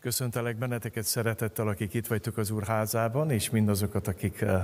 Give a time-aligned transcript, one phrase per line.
[0.00, 4.62] Köszöntelek benneteket szeretettel, akik itt vagytok az Úr házában, és mindazokat, akik uh,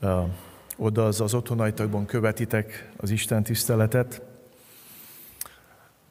[0.00, 0.28] uh,
[0.76, 4.22] oda az, az otthonaitokban követitek az Isten tiszteletet.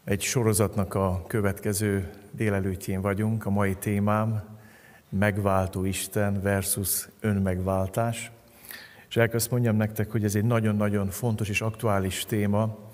[0.04, 3.46] Egy sorozatnak a következő délelőttjén vagyunk.
[3.46, 4.44] A mai témám
[5.10, 8.32] megváltó Isten versus önmegváltás.
[9.08, 12.89] És el azt mondjam nektek, hogy ez egy nagyon-nagyon fontos és aktuális téma,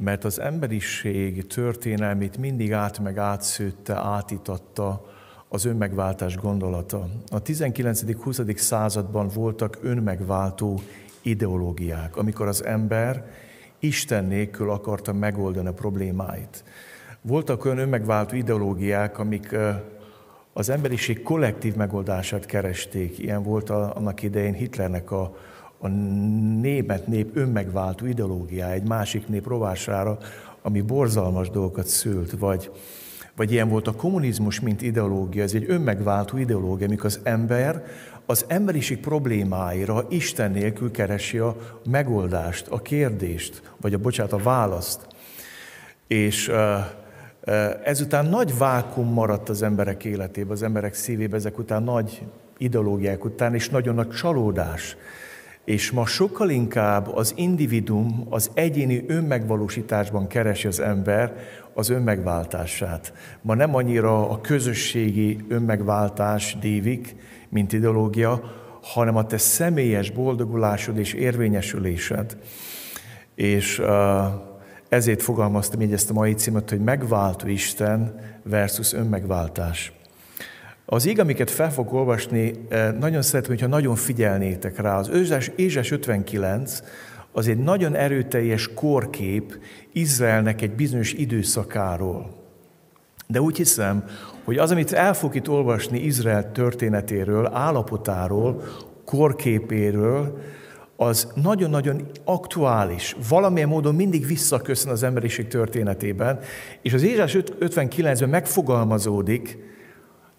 [0.00, 5.06] mert az emberiség történelmét mindig át meg átszőtte, átitatta
[5.48, 7.08] az önmegváltás gondolata.
[7.30, 8.56] A 19.-20.
[8.56, 10.80] században voltak önmegváltó
[11.22, 13.30] ideológiák, amikor az ember
[13.78, 16.64] Isten nélkül akarta megoldani a problémáit.
[17.20, 19.56] Voltak olyan önmegváltó ideológiák, amik
[20.52, 23.18] az emberiség kollektív megoldását keresték.
[23.18, 25.36] Ilyen volt annak idején Hitlernek a
[25.82, 25.88] a
[26.60, 30.18] német nép önmegváltó ideológiája egy másik nép rovására,
[30.62, 32.70] ami borzalmas dolgokat szült, vagy,
[33.36, 37.84] vagy ilyen volt a kommunizmus, mint ideológia, ez egy önmegváltó ideológia, amikor az ember
[38.26, 41.56] az emberiség problémáira Isten nélkül keresi a
[41.90, 45.06] megoldást, a kérdést, vagy a bocsánat, a választ.
[46.06, 46.50] És
[47.84, 52.22] ezután nagy vákum maradt az emberek életében, az emberek szívében, ezek után nagy
[52.58, 54.96] ideológiák után, és nagyon nagy csalódás
[55.70, 61.34] és ma sokkal inkább az individum, az egyéni önmegvalósításban keresi az ember
[61.74, 63.12] az önmegváltását.
[63.42, 67.16] Ma nem annyira a közösségi önmegváltás dívik,
[67.48, 68.42] mint ideológia,
[68.82, 72.36] hanem a te személyes boldogulásod és érvényesülésed.
[73.34, 73.82] És
[74.88, 79.99] ezért fogalmaztam így ezt a mai címet, hogy megváltó Isten versus önmegváltás.
[80.92, 84.98] Az ég, amiket fel fog olvasni, eh, nagyon szeretném, hogyha nagyon figyelnétek rá.
[84.98, 86.82] Az Ézsás, Ézsás 59
[87.32, 89.58] az egy nagyon erőteljes korkép
[89.92, 92.30] Izraelnek egy bizonyos időszakáról.
[93.26, 94.04] De úgy hiszem,
[94.44, 98.62] hogy az, amit el fog itt olvasni Izrael történetéről, állapotáról,
[99.04, 100.38] korképéről,
[100.96, 106.38] az nagyon-nagyon aktuális, valamilyen módon mindig visszaköszön az emberiség történetében,
[106.82, 109.69] és az Ézsás 59-ben megfogalmazódik,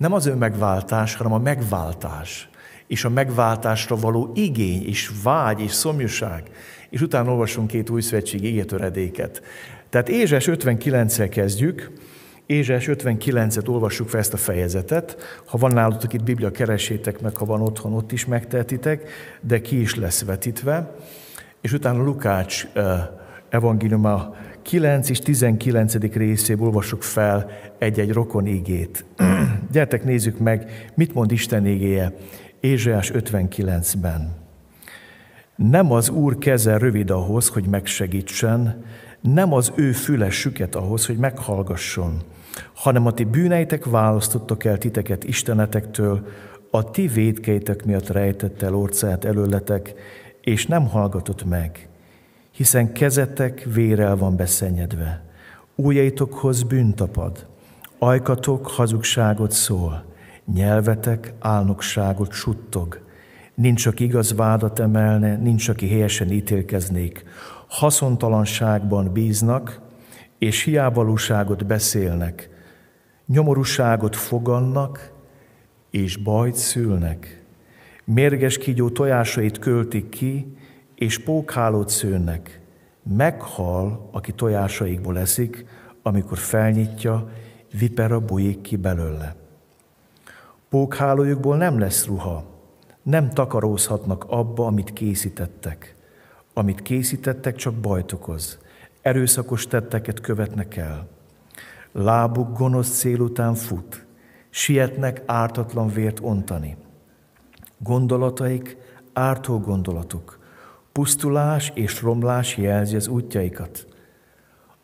[0.01, 2.49] nem az önmegváltás, hanem a megváltás.
[2.87, 6.43] És a megváltásra való igény, és vágy, és szomjúság.
[6.89, 9.41] És utána olvasunk két új szövetség égetöredéket.
[9.89, 11.91] Tehát Ézsás 59-el kezdjük,
[12.45, 15.17] Ézsás 59-et olvassuk fel ezt a fejezetet.
[15.45, 19.09] Ha van nálatok itt Biblia, keresétek meg, ha van otthon, ott is megtehetitek,
[19.41, 20.95] de ki is lesz vetítve.
[21.61, 22.67] És utána Lukács
[23.49, 25.93] evangéliuma 9 és 19.
[26.13, 29.05] részéből olvasok fel egy-egy rokon igét.
[29.71, 32.13] Gyertek, nézzük meg, mit mond Isten igéje
[32.59, 34.35] Ézsaiás 59-ben.
[35.55, 38.83] Nem az Úr keze rövid ahhoz, hogy megsegítsen,
[39.21, 42.21] nem az ő füle süket ahhoz, hogy meghallgasson,
[42.73, 46.27] hanem a ti bűneitek választottak el titeket Istenetektől,
[46.71, 49.93] a ti védkeitek miatt rejtette el orcát előletek,
[50.41, 51.89] és nem hallgatott meg
[52.51, 55.23] hiszen kezetek vérel van beszennyedve,
[55.75, 57.47] újjaitokhoz bűntapad,
[57.99, 60.05] ajkatok hazugságot szól,
[60.53, 63.01] nyelvetek álnokságot suttog,
[63.55, 67.23] nincs, aki igaz vádat emelne, nincs, aki helyesen ítélkeznék,
[67.67, 69.81] haszontalanságban bíznak,
[70.37, 72.49] és hiávalóságot beszélnek,
[73.25, 75.11] nyomorúságot fogannak,
[75.89, 77.43] és bajt szülnek.
[78.03, 80.55] Mérges kígyó tojásait költik ki,
[81.01, 82.61] és pókhálót szőnnek.
[83.03, 85.65] Meghal, aki tojásaikból eszik,
[86.01, 87.29] amikor felnyitja,
[87.79, 89.35] vipera bujik ki belőle.
[90.69, 92.43] Pókhálójukból nem lesz ruha,
[93.01, 95.95] nem takarózhatnak abba, amit készítettek.
[96.53, 98.59] Amit készítettek, csak bajt okoz.
[99.01, 101.07] Erőszakos tetteket követnek el.
[101.91, 104.05] Lábuk gonosz cél után fut,
[104.49, 106.75] sietnek ártatlan vért ontani.
[107.77, 108.77] Gondolataik
[109.13, 110.39] ártó gondolatuk,
[110.91, 113.87] Pusztulás és romlás jelzi az útjaikat.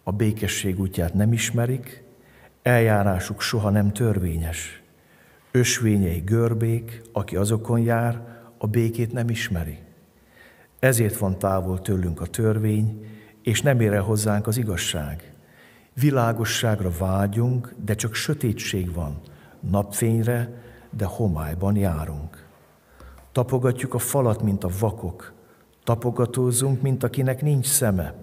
[0.03, 2.03] A békesség útját nem ismerik,
[2.61, 4.83] eljárásuk soha nem törvényes.
[5.51, 8.21] Ösvényei görbék, aki azokon jár,
[8.57, 9.77] a békét nem ismeri.
[10.79, 13.05] Ezért van távol tőlünk a törvény,
[13.43, 15.33] és nem ér el hozzánk az igazság.
[15.93, 19.19] Világosságra vágyunk, de csak sötétség van.
[19.59, 22.45] Napfényre, de homályban járunk.
[23.31, 25.35] Tapogatjuk a falat, mint a vakok,
[25.87, 28.13] Tapogatózunk, mint akinek nincs szeme.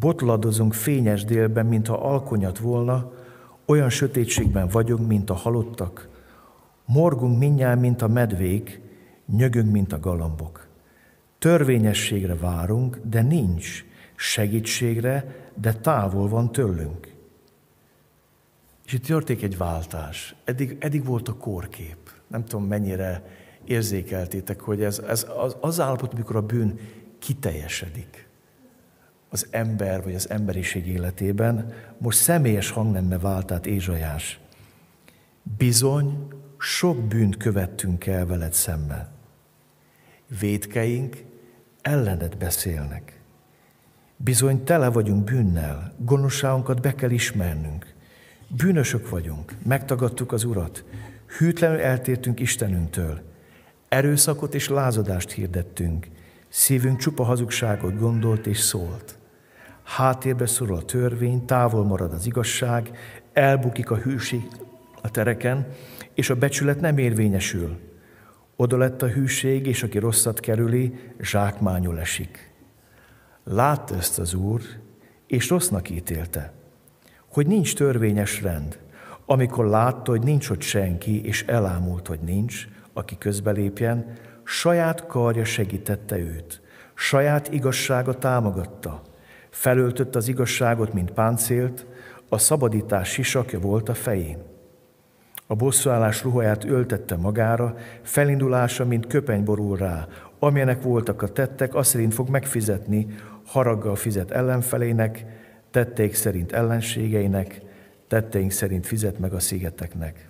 [0.00, 3.12] Botladozunk fényes délben, mintha alkonyat volna,
[3.64, 6.08] olyan sötétségben vagyunk, mint a halottak.
[6.84, 8.80] Morgunk minnyáján, mint a medvék,
[9.36, 10.66] nyögünk, mint a galambok.
[11.38, 13.84] Törvényességre várunk, de nincs.
[14.16, 17.14] Segítségre, de távol van tőlünk.
[18.84, 20.34] És itt történik egy váltás.
[20.44, 22.10] Eddig, eddig volt a kórkép.
[22.26, 23.22] Nem tudom, mennyire
[23.66, 26.78] érzékeltétek, hogy ez, ez az, az állapot, amikor a bűn
[27.18, 28.26] kiteljesedik
[29.28, 34.40] az ember vagy az emberiség életében, most személyes hangnemme vált át Ézsajás.
[35.56, 36.28] Bizony,
[36.58, 39.08] sok bűnt követtünk el veled szemben.
[40.40, 41.16] Védkeink
[41.82, 43.20] ellened beszélnek.
[44.16, 47.94] Bizony tele vagyunk bűnnel, gonoszságunkat be kell ismernünk.
[48.48, 50.84] Bűnösök vagyunk, megtagadtuk az Urat,
[51.38, 53.22] hűtlenül eltértünk Istenünktől,
[53.88, 56.06] erőszakot és lázadást hirdettünk,
[56.48, 59.18] szívünk csupa hazugságot gondolt és szólt.
[59.82, 62.90] Háttérbe szorul a törvény, távol marad az igazság,
[63.32, 64.48] elbukik a hűség
[65.02, 65.66] a tereken,
[66.14, 67.78] és a becsület nem érvényesül.
[68.56, 72.52] Oda lett a hűség, és aki rosszat kerüli, zsákmányul esik.
[73.44, 74.62] Látta ezt az Úr,
[75.26, 76.52] és rossznak ítélte,
[77.32, 78.78] hogy nincs törvényes rend.
[79.26, 84.12] Amikor látta, hogy nincs ott senki, és elámult, hogy nincs, aki közbelépjen,
[84.44, 86.60] saját karja segítette őt,
[86.94, 89.02] saját igazsága támogatta.
[89.50, 91.86] Felöltött az igazságot, mint páncélt,
[92.28, 94.38] a szabadítás sisakja volt a fején.
[95.46, 100.06] A bosszúállás ruháját öltette magára, felindulása, mint köpeny borul rá.
[100.38, 103.06] Amilyenek voltak a tettek, azt szerint fog megfizetni,
[103.44, 105.24] haraggal fizet ellenfelének,
[105.70, 107.60] tetteik szerint ellenségeinek,
[108.08, 110.25] tetteink szerint fizet meg a szigeteknek.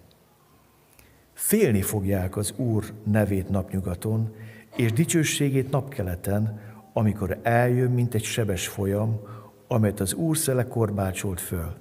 [1.36, 4.34] Félni fogják az Úr nevét napnyugaton,
[4.76, 6.60] és dicsőségét napkeleten,
[6.92, 9.20] amikor eljön, mint egy sebes folyam,
[9.68, 11.74] amelyet az Úr szele korbácsolt föl.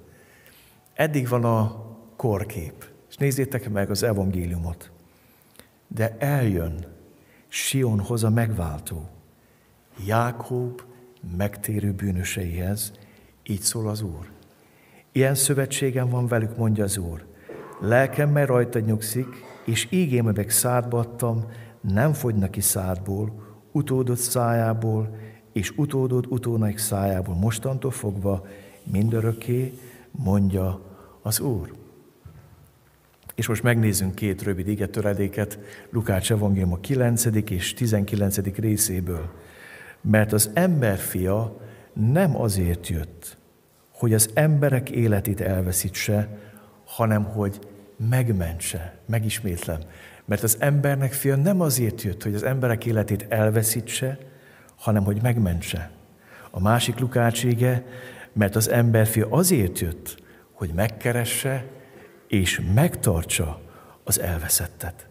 [0.93, 1.85] Eddig van a
[2.15, 4.91] korkép, és nézzétek meg az evangéliumot.
[5.87, 6.85] De eljön
[7.47, 9.09] Sionhoz a megváltó,
[10.05, 10.81] Jákob
[11.37, 12.91] megtérő bűnöseihez,
[13.43, 14.29] így szól az Úr.
[15.11, 17.25] Ilyen szövetségem van velük, mondja az Úr.
[17.79, 21.45] Lelkemmel rajta nyugszik, és ígém meg szádba adtam,
[21.81, 25.15] nem fogynak ki szádból, utódott szájából,
[25.53, 28.45] és utódott utónaik szájából mostantól fogva
[28.83, 29.73] mindörökké,
[30.11, 30.81] mondja
[31.21, 31.73] az Úr.
[33.35, 35.59] És most megnézzünk két rövid igetöredéket
[35.89, 37.25] Lukács evangélium a 9.
[37.49, 38.37] és 19.
[38.55, 39.29] részéből.
[40.01, 41.59] Mert az emberfia
[41.93, 43.37] nem azért jött,
[43.91, 46.39] hogy az emberek életét elveszítse,
[46.85, 47.59] hanem hogy
[47.97, 48.97] megmentse.
[49.05, 49.79] Megismétlem.
[50.25, 54.17] Mert az embernek fia nem azért jött, hogy az emberek életét elveszítse,
[54.75, 55.91] hanem hogy megmentse.
[56.51, 57.85] A másik lukácsége,
[58.33, 61.65] mert az emberfia azért jött, hogy megkeresse
[62.27, 63.61] és megtartsa
[64.03, 65.07] az elveszettet.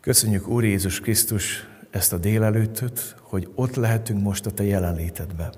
[0.00, 5.54] Köszönjük, Úr Jézus Krisztus, ezt a délelőttöt, hogy ott lehetünk most a Te jelenlétedben.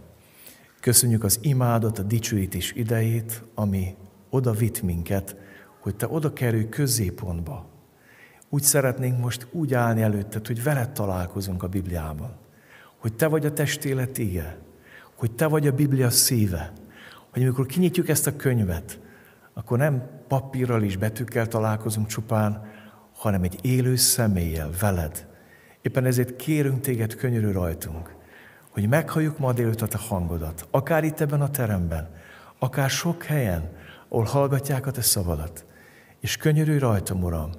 [0.80, 3.94] Köszönjük az imádat, a dicsőítés idejét, ami
[4.32, 5.36] oda vitt minket,
[5.80, 7.66] hogy Te oda kerülj középpontba.
[8.48, 12.36] Úgy szeretnénk most úgy állni előtted, hogy veled találkozunk a Bibliában.
[12.96, 14.58] Hogy Te vagy a testélet ige,
[15.14, 16.72] hogy Te vagy a Biblia szíve,
[17.30, 19.00] hogy amikor kinyitjuk ezt a könyvet,
[19.54, 22.70] akkor nem papírral és betűkkel találkozunk csupán,
[23.12, 25.26] hanem egy élő személlyel, veled.
[25.82, 28.14] Éppen ezért kérünk téged könyörű rajtunk,
[28.70, 32.10] hogy meghalljuk ma délután a hangodat, akár itt ebben a teremben,
[32.58, 33.80] akár sok helyen,
[34.12, 35.64] ahol hallgatják a te szavadat.
[36.20, 37.50] És könyörű rajtam, Uram,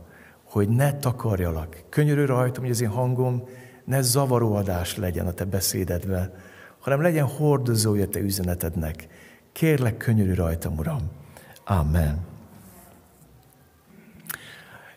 [0.43, 1.83] hogy ne takarjalak.
[1.89, 3.43] Könyörű rajtam, hogy az én hangom
[3.85, 6.33] ne zavaró adás legyen a te beszédedbe,
[6.79, 9.07] hanem legyen hordozója te üzenetednek.
[9.51, 11.11] Kérlek, könyörű rajtam, Uram.
[11.65, 12.25] Amen.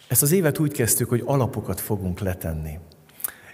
[0.08, 2.78] Ezt az évet úgy kezdtük, hogy alapokat fogunk letenni.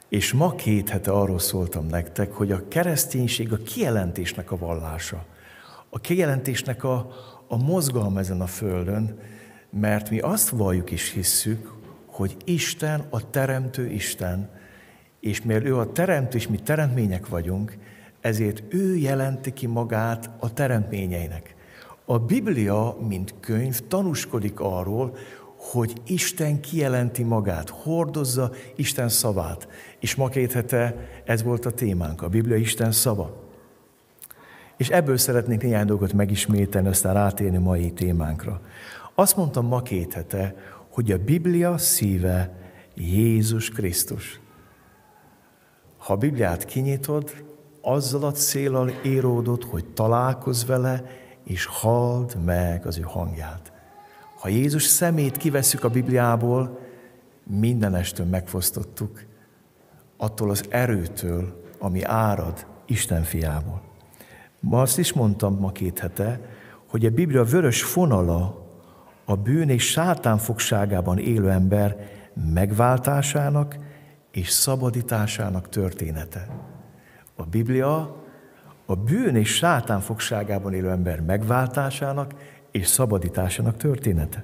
[0.09, 5.25] És ma két hete arról szóltam nektek, hogy a kereszténység a kijelentésnek a vallása.
[5.91, 7.11] A kijelentésnek a,
[7.53, 9.19] a mozgalma ezen a földön,
[9.71, 11.73] mert mi azt valljuk és hisszük,
[12.07, 14.51] hogy Isten a teremtő Isten,
[15.21, 17.79] és mert ő a teremtő, és mi teremtmények vagyunk,
[18.21, 21.55] ezért ő jelenti ki magát a teremtményeinek.
[22.05, 25.17] A Biblia, mint könyv, tanúskodik arról,
[25.57, 29.69] hogy Isten kijelenti magát, hordozza Isten szavát.
[29.99, 33.42] És ma két hete ez volt a témánk, a Biblia Isten szava.
[34.83, 38.61] És ebből szeretnék néhány dolgot megismételni, aztán rátérni mai témánkra.
[39.15, 40.55] Azt mondtam ma két hete,
[40.89, 42.55] hogy a Biblia szíve
[42.95, 44.41] Jézus Krisztus.
[45.97, 47.45] Ha a Bibliát kinyitod,
[47.81, 51.05] azzal a célral éródott, hogy találkozz vele,
[51.45, 53.73] és halld meg az ő hangját.
[54.41, 56.79] Ha Jézus szemét kivesszük a Bibliából,
[57.47, 59.25] mindenestől megfosztottuk
[60.17, 63.91] attól az erőtől, ami árad Isten fiából.
[64.63, 66.41] Ma azt is mondtam ma két hete,
[66.89, 68.67] hogy a Biblia vörös fonala
[69.25, 72.11] a bűn és sátán fogságában élő ember
[72.53, 73.77] megváltásának
[74.31, 76.47] és szabadításának története.
[77.37, 78.17] A Biblia
[78.87, 82.35] a bűn és sátán fogságában élő ember megváltásának
[82.71, 84.43] és szabadításának története.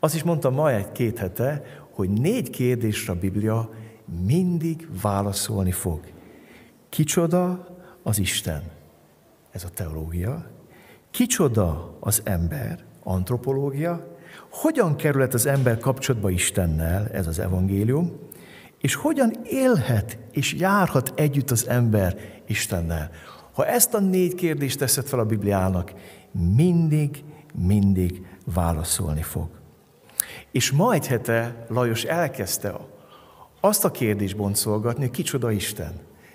[0.00, 3.70] Azt is mondtam ma egy-két hete, hogy négy kérdésre a Biblia
[4.26, 6.00] mindig válaszolni fog.
[6.88, 7.66] Kicsoda
[8.02, 8.62] az Isten?
[9.52, 10.50] Ez a teológia.
[11.10, 12.84] Kicsoda az ember?
[13.02, 14.16] Antropológia.
[14.50, 17.08] Hogyan kerülhet az ember kapcsolatba Istennel?
[17.08, 18.12] Ez az evangélium.
[18.78, 22.16] És hogyan élhet és járhat együtt az ember
[22.46, 23.10] Istennel?
[23.52, 25.92] Ha ezt a négy kérdést teszed fel a Bibliának,
[26.56, 29.48] mindig, mindig válaszolni fog.
[30.50, 32.74] És ma egy hete Lajos elkezdte
[33.60, 35.92] azt a kérdést boncolgatni, kicsoda Isten.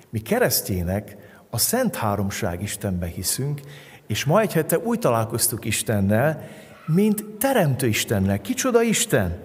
[0.09, 3.61] Mi keresztjének a Szent Háromság Istenbe hiszünk,
[4.07, 6.47] és ma egy hete úgy találkoztuk Istennel,
[6.85, 8.41] mint Teremtő Istennel.
[8.41, 9.41] Kicsoda Isten?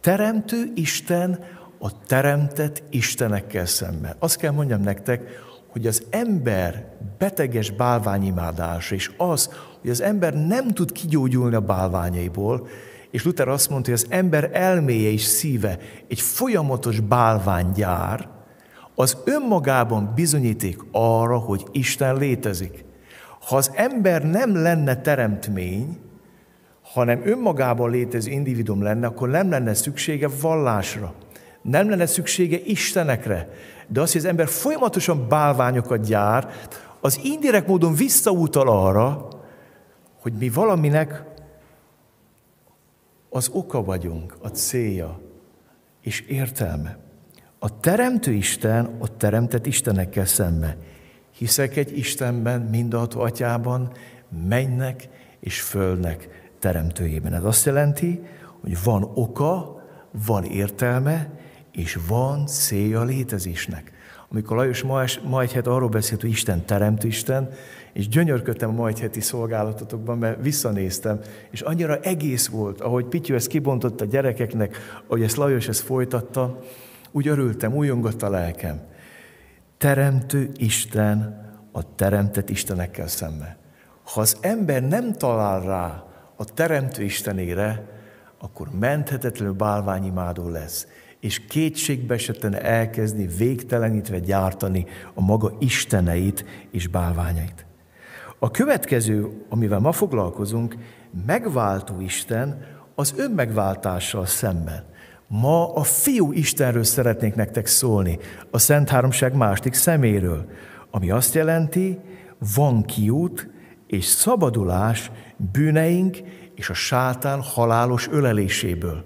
[0.00, 1.44] Teremtő Isten
[1.78, 4.16] a teremtett Istenekkel szemben.
[4.18, 5.22] Azt kell mondjam nektek,
[5.68, 6.86] hogy az ember
[7.18, 12.68] beteges bálványimádása, és az, hogy az ember nem tud kigyógyulni a bálványaiból,
[13.10, 15.78] és Luther azt mondta, hogy az ember elméje és szíve
[16.08, 18.28] egy folyamatos bálványgyár,
[19.00, 22.84] az önmagában bizonyíték arra, hogy Isten létezik.
[23.48, 25.98] Ha az ember nem lenne teremtmény,
[26.82, 31.14] hanem önmagában létező individum lenne, akkor nem lenne szüksége vallásra,
[31.62, 33.48] nem lenne szüksége Istenekre.
[33.86, 36.50] De az, hogy az ember folyamatosan bálványokat gyár,
[37.00, 39.28] az indirekt módon visszautal arra,
[40.20, 41.24] hogy mi valaminek
[43.30, 45.20] az oka vagyunk, a célja
[46.00, 47.09] és értelme.
[47.62, 50.76] A teremtő Isten a teremtett Istenekkel szembe.
[51.36, 53.92] Hiszek egy Istenben, mindenható atyában,
[54.48, 55.08] mennek
[55.40, 57.34] és földnek teremtőjében.
[57.34, 58.20] Ez azt jelenti,
[58.60, 59.82] hogy van oka,
[60.26, 61.30] van értelme,
[61.72, 63.92] és van célja a létezésnek.
[64.28, 67.48] Amikor Lajos ma, ma egy arról beszélt, hogy Isten teremtő Isten,
[67.92, 73.46] és gyönyörködtem a majd heti szolgálatotokban, mert visszanéztem, és annyira egész volt, ahogy Pityő ezt
[73.46, 74.76] kibontott a gyerekeknek,
[75.06, 76.58] ahogy ezt Lajos ezt folytatta,
[77.12, 78.80] úgy örültem, újongott a lelkem.
[79.78, 83.58] Teremtő Isten a teremtett Istenekkel szembe.
[84.02, 86.04] Ha az ember nem talál rá
[86.36, 87.98] a teremtő Istenére,
[88.38, 90.86] akkor menthetetlenül bálványimádó lesz,
[91.20, 97.66] és kétségbe esetlen elkezdi végtelenítve gyártani a maga isteneit és bálványait.
[98.38, 100.76] A következő, amivel ma foglalkozunk,
[101.26, 104.84] megváltó Isten az önmegváltással szemben.
[105.32, 108.18] Ma a fiú Istenről szeretnék nektek szólni,
[108.50, 110.46] a Szent Háromság másik szeméről,
[110.90, 111.98] ami azt jelenti,
[112.54, 113.50] van kiút
[113.86, 115.10] és szabadulás
[115.52, 116.18] bűneink
[116.54, 119.04] és a sátán halálos öleléséből.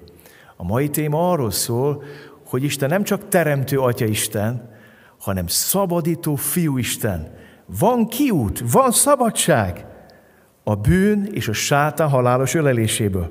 [0.56, 2.02] A mai téma arról szól,
[2.46, 4.70] hogy Isten nem csak teremtő Atya Isten,
[5.18, 7.34] hanem szabadító Fiú Isten,
[7.78, 9.86] van kiút, van szabadság
[10.62, 13.30] a bűn és a sátán halálos öleléséből.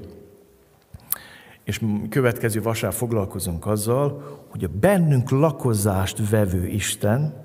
[1.64, 7.42] És következő vasár foglalkozunk azzal, hogy a bennünk lakozást vevő Isten,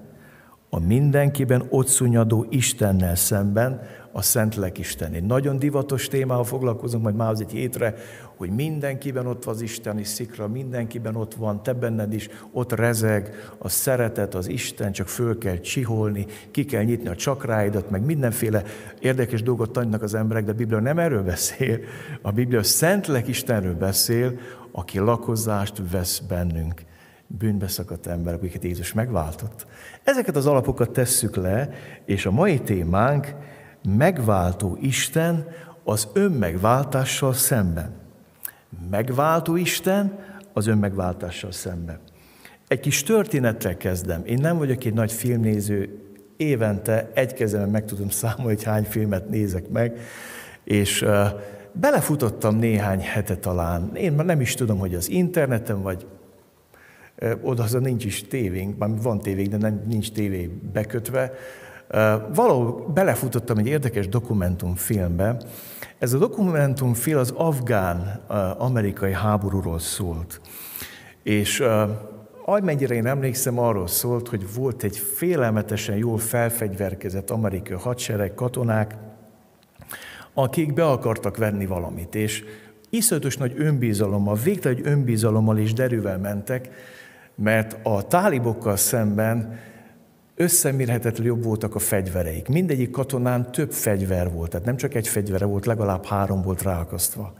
[0.71, 3.81] a mindenkiben ott szúnyadó Istennel szemben
[4.19, 5.13] a Szentlek Isten.
[5.13, 7.95] Egy nagyon divatos témával foglalkozunk majd már az egy hétre,
[8.37, 13.53] hogy mindenkiben ott van az isteni szikra, mindenkiben ott van, te benned is, ott rezeg
[13.59, 18.63] a szeretet, az Isten, csak föl kell csiholni, ki kell nyitni a csakráidat, meg mindenféle
[19.01, 21.79] érdekes dolgot tanulnak az emberek, de a Biblia nem erről beszél.
[22.23, 24.39] A Biblia Szentlek Istenről beszél,
[24.73, 26.83] aki lakozást vesz bennünk
[27.27, 29.67] bűnbe szakadt emberek, akiket Jézus megváltott.
[30.03, 31.71] Ezeket az alapokat tesszük le,
[32.05, 33.35] és a mai témánk
[33.97, 35.47] megváltó Isten
[35.85, 37.91] az önmegváltással szemben.
[38.91, 40.19] Megváltó Isten
[40.53, 41.99] az önmegváltással szemben.
[42.69, 44.23] Egy kis történettel kezdem.
[44.25, 46.03] Én nem vagyok egy nagy filmnéző,
[46.37, 50.01] évente egy kezemben meg tudom számolni, hogy hány filmet nézek meg,
[50.65, 51.07] és
[51.73, 53.91] belefutottam néhány hete talán.
[53.95, 56.07] Én már nem is tudom, hogy az interneten, vagy
[57.43, 61.33] uh, nincs is tévénk, már van tévénk, de nem, nincs tévé bekötve,
[62.35, 65.37] Valahol belefutottam egy érdekes dokumentumfilmbe.
[65.99, 70.41] Ez a dokumentumfilm az afgán-amerikai háborúról szólt.
[71.23, 71.63] És
[72.45, 78.95] amennyire én emlékszem, arról szólt, hogy volt egy félelmetesen jól felfegyverkezett amerikai hadsereg, katonák,
[80.35, 82.45] akik be akartak venni valamit, és
[82.91, 86.69] iszonyatos nagy önbizalommal, végtelen önbizalommal és derűvel mentek,
[87.35, 89.59] mert a tálibokkal szemben
[90.39, 92.49] összemérhetetlen jobb voltak a fegyvereik.
[92.49, 97.33] Mindegyik katonán több fegyver volt, tehát nem csak egy fegyvere volt, legalább három volt ráakasztva.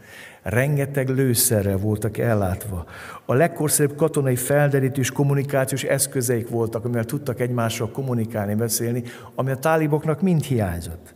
[0.43, 2.85] Rengeteg lőszerrel voltak ellátva.
[3.25, 9.03] A legkorszerűbb katonai felderítős kommunikációs eszközeik voltak, amivel tudtak egymással kommunikálni, beszélni,
[9.35, 11.15] ami a táliboknak mind hiányzott.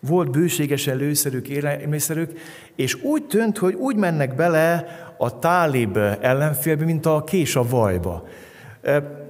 [0.00, 2.38] Volt bőségesen lőszerük, élelmiszerük,
[2.76, 4.86] és úgy tűnt, hogy úgy mennek bele
[5.18, 8.28] a tálib ellenfélbe, mint a kés a vajba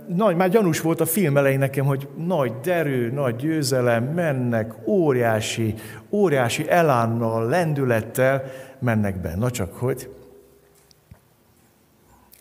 [0.08, 5.74] nagy, már gyanús volt a film elején nekem, hogy nagy derű, nagy győzelem, mennek, óriási,
[6.10, 8.42] óriási elánnal, lendülettel
[8.78, 9.36] mennek be.
[9.36, 10.10] Na csak hogy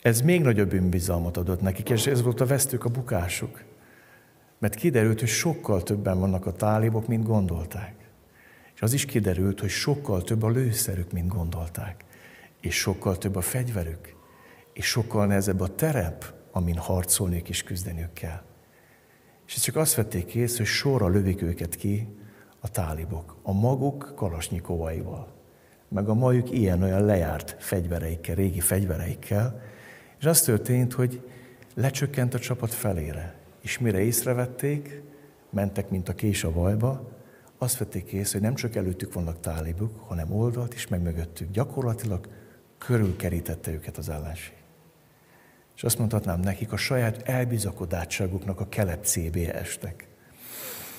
[0.02, 3.64] ez még nagyobb önbizalmat adott nekik, és ez volt a vesztők a bukásuk.
[4.58, 7.94] Mert kiderült, hogy sokkal többen vannak a tálibok, mint gondolták.
[8.74, 12.04] És az is kiderült, hogy sokkal több a lőszerük, mint gondolták.
[12.60, 14.14] És sokkal több a fegyverük.
[14.72, 18.42] És sokkal nehezebb a terep, amin harcolniuk és küzdeniük kell.
[19.46, 22.08] És csak azt vették észre, hogy sorra lövik őket ki
[22.60, 25.32] a tálibok, a maguk kalasnyikovaival,
[25.88, 29.60] meg a majuk ilyen-olyan lejárt fegyvereikkel, régi fegyvereikkel,
[30.18, 31.28] és az történt, hogy
[31.74, 35.02] lecsökkent a csapat felére, és mire észrevették,
[35.50, 37.10] mentek, mint a kés a vajba,
[37.58, 41.50] azt vették észre, hogy nem csak előttük vannak tálibuk, hanem oldalt is, meg mögöttük.
[41.50, 42.28] Gyakorlatilag
[42.78, 44.55] körülkerítette őket az ellenség.
[45.76, 50.08] És azt mondhatnám nekik, a saját elbizakodátságuknak a kelepcébé estek.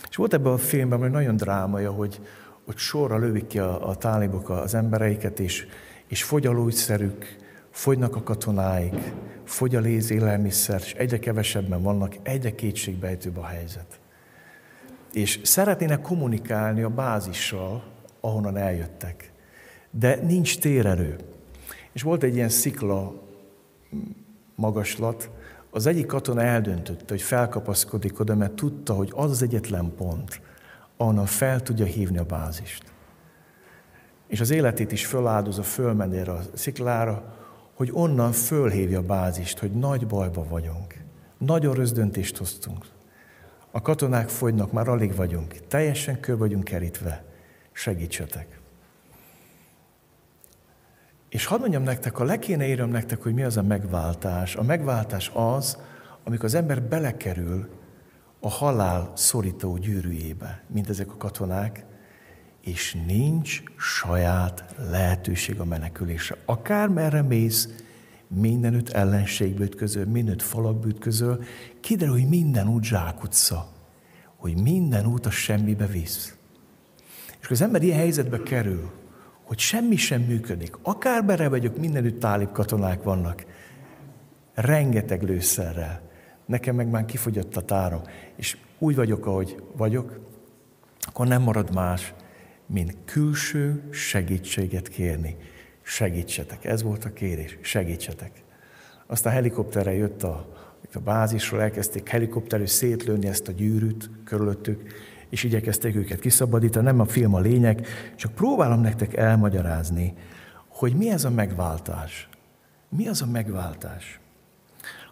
[0.09, 2.21] És volt ebben a filmben egy nagyon drámaja, hogy,
[2.65, 5.67] hogy sorra lövik ki a, a tálibok az embereiket, és,
[6.07, 7.37] és fogy a lúgyszerük,
[7.71, 13.99] fogynak a katonáik, fogy a léz élelmiszer, és egyre kevesebben vannak, egyre kétségbejtőbb a helyzet.
[15.13, 17.83] És szeretnének kommunikálni a bázissal,
[18.19, 19.31] ahonnan eljöttek.
[19.91, 21.15] De nincs térerő.
[21.91, 23.13] És volt egy ilyen szikla
[24.57, 25.29] magaslat,
[25.71, 30.41] az egyik katona eldöntötte, hogy felkapaszkodik oda, mert tudta, hogy az az egyetlen pont,
[30.97, 32.83] ahonnan fel tudja hívni a bázist.
[34.27, 37.35] És az életét is föláldozza, fölmenni erre a sziklára,
[37.73, 40.95] hogy onnan fölhívja a bázist, hogy nagy bajba vagyunk.
[41.37, 42.85] Nagyon rossz döntést hoztunk.
[43.71, 45.67] A katonák fogynak, már alig vagyunk.
[45.67, 47.23] Teljesen kör vagyunk kerítve.
[47.71, 48.56] Segítsetek.
[51.29, 54.55] És hadd mondjam nektek, ha le kéne írjam nektek, hogy mi az a megváltás.
[54.55, 55.77] A megváltás az,
[56.23, 57.69] amikor az ember belekerül
[58.39, 61.85] a halál szorító gyűrűjébe, mint ezek a katonák,
[62.61, 66.37] és nincs saját lehetőség a menekülésre.
[66.45, 67.69] Akár merre mész,
[68.27, 71.43] mindenütt ellenségbe ütközöl, mindenütt falak ütközöl,
[71.79, 73.71] kiderül, hogy minden út zsákutca,
[74.35, 76.35] hogy minden út a semmibe visz.
[77.41, 78.91] És az ember ilyen helyzetbe kerül,
[79.47, 80.75] hogy semmi sem működik.
[80.81, 83.45] Akár bere vagyok, mindenütt tálib katonák vannak.
[84.53, 86.01] Rengeteg lőszerrel.
[86.45, 88.01] Nekem meg már kifogyott a tárom.
[88.35, 90.19] És úgy vagyok, ahogy vagyok,
[90.99, 92.13] akkor nem marad más,
[92.65, 95.37] mint külső segítséget kérni.
[95.81, 96.65] Segítsetek.
[96.65, 97.57] Ez volt a kérés.
[97.61, 98.31] Segítsetek.
[99.05, 100.55] Aztán helikopterre jött a,
[100.93, 104.93] a bázisról, elkezdték helikopterű szétlőni ezt a gyűrűt körülöttük,
[105.29, 110.13] és igyekezték őket kiszabadítani, nem a film a lényeg, csak próbálom nektek elmagyarázni,
[110.67, 112.29] hogy mi ez a megváltás.
[112.89, 114.19] Mi az a megváltás?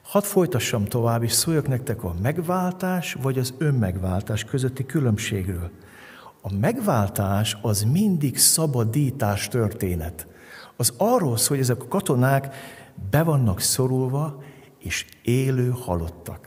[0.03, 5.71] Hadd folytassam tovább, és szóljak nektek a megváltás vagy az önmegváltás közötti különbségről.
[6.41, 10.27] A megváltás az mindig szabadítás történet.
[10.75, 12.55] Az arról szól, hogy ezek a katonák
[13.09, 14.43] be vannak szorulva,
[14.79, 16.44] és élő halottak.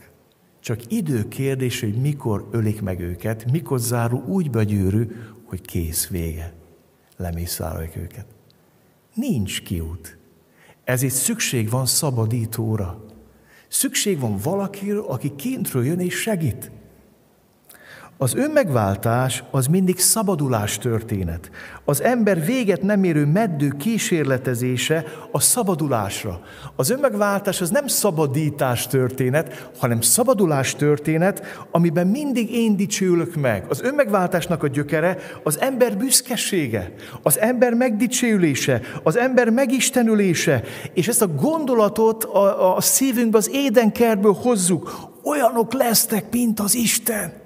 [0.59, 5.07] Csak idő kérdés, hogy mikor ölik meg őket, mikor zárul úgy be a gyűrű,
[5.43, 6.53] hogy kész vége.
[7.17, 8.25] Lemészárolják őket.
[9.13, 10.17] Nincs kiút.
[10.83, 13.05] Ezért szükség van szabadítóra.
[13.67, 16.71] Szükség van valakire, aki kintről jön és segít.
[18.21, 21.49] Az önmegváltás az mindig szabadulás történet.
[21.85, 26.39] Az ember véget nem érő meddő kísérletezése a szabadulásra.
[26.75, 33.65] Az önmegváltás az nem szabadítás történet, hanem szabadulás történet, amiben mindig én dicsőlök meg.
[33.69, 41.21] Az önmegváltásnak a gyökere az ember büszkesége, az ember megdicsőlése, az ember megistenülése, és ezt
[41.21, 44.91] a gondolatot a, a szívünkbe az édenkertből hozzuk.
[45.23, 47.38] Olyanok lesznek, mint az Isten.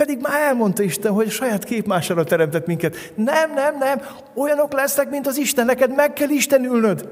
[0.00, 3.12] Pedig már elmondta Isten, hogy saját képmására teremtett minket.
[3.14, 4.00] Nem, nem, nem,
[4.34, 7.08] olyanok lesznek, mint az Isten, neked meg kell Istenülnöd.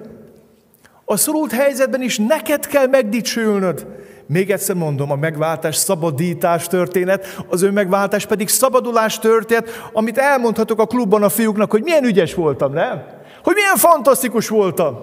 [1.04, 3.86] A szorult helyzetben is neked kell megdicsülnöd.
[4.26, 10.80] Még egyszer mondom, a megváltás szabadítás történet, az ő megváltás pedig szabadulás történet, amit elmondhatok
[10.80, 13.04] a klubban a fiúknak, hogy milyen ügyes voltam, nem?
[13.42, 14.98] Hogy milyen fantasztikus voltam.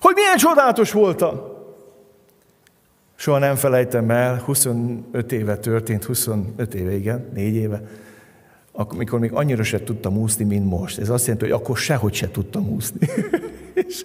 [0.00, 1.58] Hogy milyen csodálatos voltam.
[3.20, 7.82] Soha nem felejtem el, 25 éve történt, 25 éve, igen, 4 éve,
[8.72, 10.98] amikor még annyira se tudtam úszni, mint most.
[10.98, 13.08] Ez azt jelenti, hogy akkor sehogy se tudtam úszni.
[13.86, 14.04] és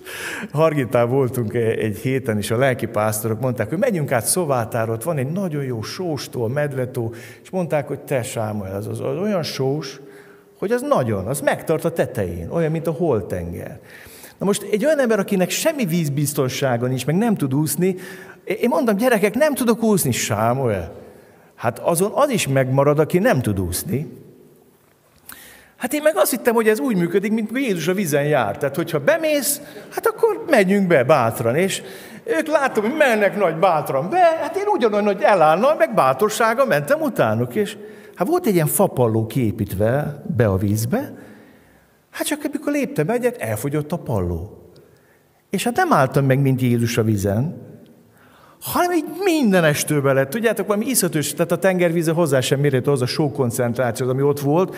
[0.52, 5.32] Hargitán voltunk egy héten, és a lelki pásztorok mondták, hogy megyünk át Szovátárot, van egy
[5.32, 6.70] nagyon jó sóstó, a
[7.44, 10.00] és mondták, hogy te Sámuel, az, az, az olyan sós,
[10.58, 13.80] hogy az nagyon, az megtart a tetején, olyan, mint a holtenger.
[14.38, 17.96] Na most egy olyan ember, akinek semmi vízbiztonsága nincs, meg nem tud úszni,
[18.46, 20.94] én mondom, gyerekek, nem tudok úszni, Sámuel.
[21.56, 24.08] Hát azon az is megmarad, aki nem tud úszni.
[25.78, 28.58] Hát én meg azt hittem, hogy ez úgy működik, mint Jézus a vízen jár.
[28.58, 31.56] Tehát, hogyha bemész, hát akkor megyünk be bátran.
[31.56, 31.82] És
[32.24, 37.02] ők látom, hogy mennek nagy bátran be, hát én ugyanolyan nagy elállna, meg bátorsága mentem
[37.02, 37.56] utánuk.
[37.56, 37.78] És
[38.16, 41.14] hát volt egy ilyen fapalló kiépítve be a vízbe,
[42.16, 44.70] hát csak amikor léptem egyet, elfogyott a palló.
[45.50, 47.62] És hát nem álltam meg, mint Jézus a vízen,
[48.62, 50.30] hanem így minden estőbe lett.
[50.30, 54.76] Tudjátok, valami iszatős, tehát a tengervíze hozzá sem mérhető az a sókoncentráció, ami ott volt.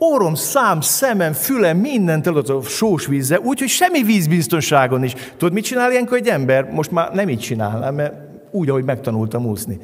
[0.00, 5.14] Órom, szám, szemem, fülem, mindent adott a sós vízze, úgyhogy semmi vízbiztonságon is.
[5.36, 6.70] Tudod, mit csinál ilyenkor egy ember?
[6.70, 8.14] Most már nem így csinálnám, mert
[8.50, 9.78] úgy, ahogy megtanultam úszni.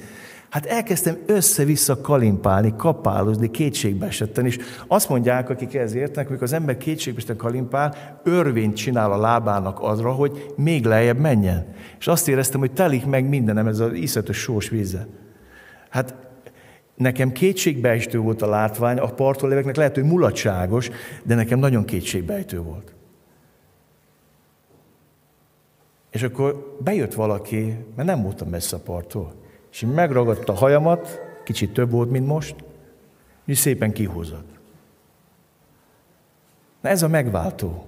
[0.54, 6.52] Hát elkezdtem össze-vissza kalimpálni, kapálozni, kétségbe esetten, és azt mondják, akik ez értenek, hogy az
[6.52, 11.74] ember kétségbe esetten kalimpál, örvényt csinál a lábának azra, hogy még lejjebb menjen.
[11.98, 15.06] És azt éreztem, hogy telik meg mindenem ez az iszatos sós víze.
[15.88, 16.14] Hát
[16.94, 20.90] nekem kétségbeestő volt a látvány, a parton léveknek lehet, hogy mulatságos,
[21.22, 22.94] de nekem nagyon kétségbeejtő volt.
[26.10, 29.42] És akkor bejött valaki, mert nem voltam messze a parttól,
[29.74, 32.54] és megragadta a hajamat, kicsit több volt, mint most,
[33.44, 34.48] és szépen kihúzott.
[36.80, 37.86] Na ez a megváltó.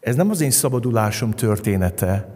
[0.00, 2.28] Ez nem az én szabadulásom története,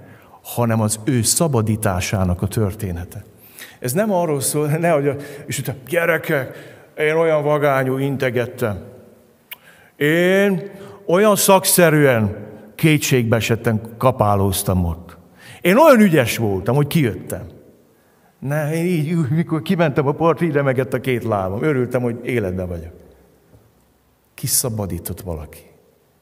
[0.42, 3.24] hanem az ő szabadításának a története.
[3.78, 6.56] Ez nem arról szól, nehogy, és utána, gyerekek,
[6.98, 8.84] én olyan vagányú integettem.
[9.96, 10.70] Én
[11.06, 12.36] olyan szakszerűen
[12.74, 15.20] kétségbe esetten kapálóztam ott.
[15.62, 17.46] Én olyan ügyes voltam, hogy kijöttem.
[18.38, 21.62] Ne, én így, mikor kimentem a part, így remegett a két lábam.
[21.62, 22.92] Örültem, hogy életben vagyok.
[24.34, 25.60] Kiszabadított valaki.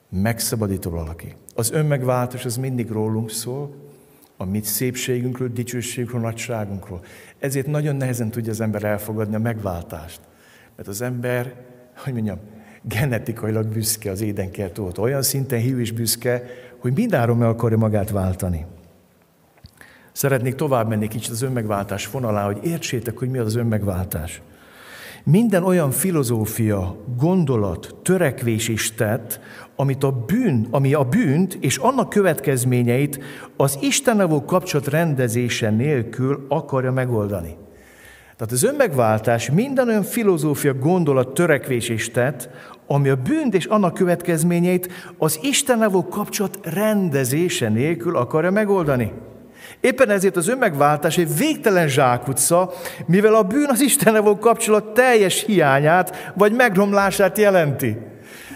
[0.09, 1.35] Megszabadított valaki.
[1.55, 3.75] Az önmegváltás az mindig rólunk szól,
[4.37, 7.01] a mi szépségünkről, dicsőségünkről, nagyságunkról.
[7.39, 10.21] Ezért nagyon nehezen tudja az ember elfogadni a megváltást.
[10.77, 11.55] Mert az ember,
[11.97, 12.39] hogy mondjam,
[12.83, 14.99] genetikailag büszke az édenkert volt.
[14.99, 16.45] Olyan szinten hívő és büszke,
[16.79, 18.67] hogy mindáról meg akarja magát váltani.
[20.13, 24.43] Szeretnék tovább menni kicsit az önmegváltás vonalán, hogy értsétek, hogy mi az, az önmegváltás.
[25.25, 29.41] Minden olyan filozófia, gondolat, törekvés is tett,
[29.77, 33.21] amit a bűn, ami a bűnt és annak következményeit
[33.57, 37.57] az Istennel kapcsolat rendezése nélkül akarja megoldani.
[38.37, 42.49] Tehát az önmegváltás minden olyan filozófia, gondolat, törekvés is tett,
[42.87, 49.13] ami a bűnt és annak következményeit az Istennel kapcsolat rendezése nélkül akarja megoldani.
[49.81, 52.73] Éppen ezért az önmegváltás egy végtelen zsákutca,
[53.07, 57.97] mivel a bűn az Istennel való kapcsolat teljes hiányát vagy megromlását jelenti.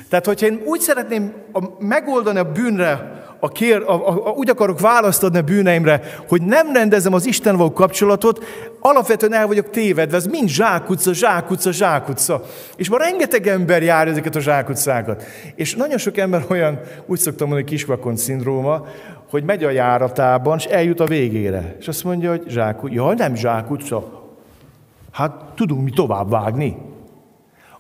[0.09, 1.33] Tehát, hogyha én úgy szeretném
[1.79, 6.43] megoldani a bűnre, a kér, a, a, a, úgy akarok választ adni a bűneimre, hogy
[6.43, 8.45] nem rendezem az Isten való kapcsolatot,
[8.81, 12.43] alapvetően el vagyok tévedve, ez mind zsákutca, zsákutca, zsákutca.
[12.77, 15.23] És ma rengeteg ember jár ezeket a zsákutcákat.
[15.55, 18.87] És nagyon sok ember olyan, úgy szoktam mondani, kisvakon szindróma,
[19.35, 21.77] hogy megy a járatában, és eljut a végére.
[21.79, 22.94] És azt mondja, hogy zsákutca.
[22.94, 24.23] Jaj, nem zsákutca.
[25.12, 26.77] Hát tudunk mi tovább vágni.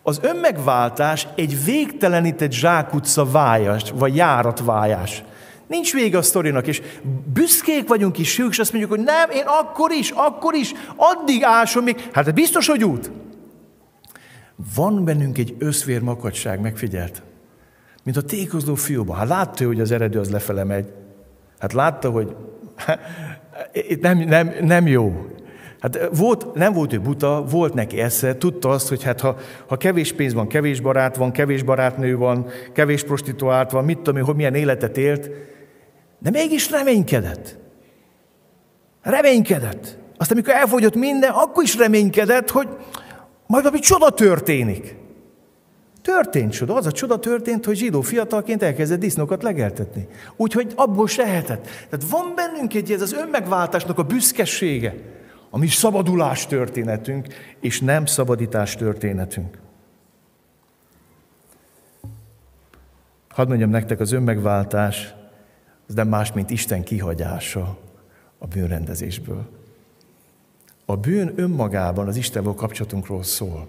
[0.02, 5.24] Az önmegváltás egy végtelenített zsákutca vájás, vagy járatvájás.
[5.66, 6.82] Nincs vége a sztorinak, és
[7.32, 11.84] büszkék vagyunk is, és azt mondjuk, hogy nem, én akkor is, akkor is, addig ásom
[11.84, 12.08] még.
[12.12, 13.10] Hát biztos, hogy út.
[14.74, 17.22] Van bennünk egy összvér makacság, megfigyelt?
[18.02, 19.16] Mint a tékozló fiúban.
[19.16, 21.02] Hát látta, hogy az eredő az lefele megy.
[21.58, 22.36] Hát látta, hogy
[23.90, 25.26] itt nem, nem, nem jó.
[25.80, 29.36] Hát volt, nem volt ő buta, volt neki esze, tudta azt, hogy hát ha,
[29.66, 34.16] ha kevés pénz van, kevés barát van, kevés barátnő van, kevés prostituált van, mit tudom
[34.16, 35.30] én, hogy milyen életet élt,
[36.18, 37.56] de mégis reménykedett.
[39.02, 39.98] Reménykedett.
[40.16, 42.68] Azt amikor elfogyott minden, akkor is reménykedett, hogy
[43.46, 44.96] majd valami csoda történik.
[46.04, 46.74] Történt csoda.
[46.74, 50.08] Az a csoda történt, hogy zsidó fiatalként elkezdett disznókat legeltetni.
[50.36, 51.62] Úgyhogy abból se lehetett.
[51.62, 54.94] Tehát van bennünk egy ez az önmegváltásnak a büszkesége,
[55.50, 57.26] ami szabadulás történetünk,
[57.60, 59.58] és nem szabadítás történetünk.
[63.28, 65.14] Hadd mondjam nektek, az önmegváltás
[65.88, 67.78] az nem más, mint Isten kihagyása
[68.38, 69.48] a bűnrendezésből.
[70.84, 73.66] A bűn önmagában az Istenvel kapcsolatunkról szól.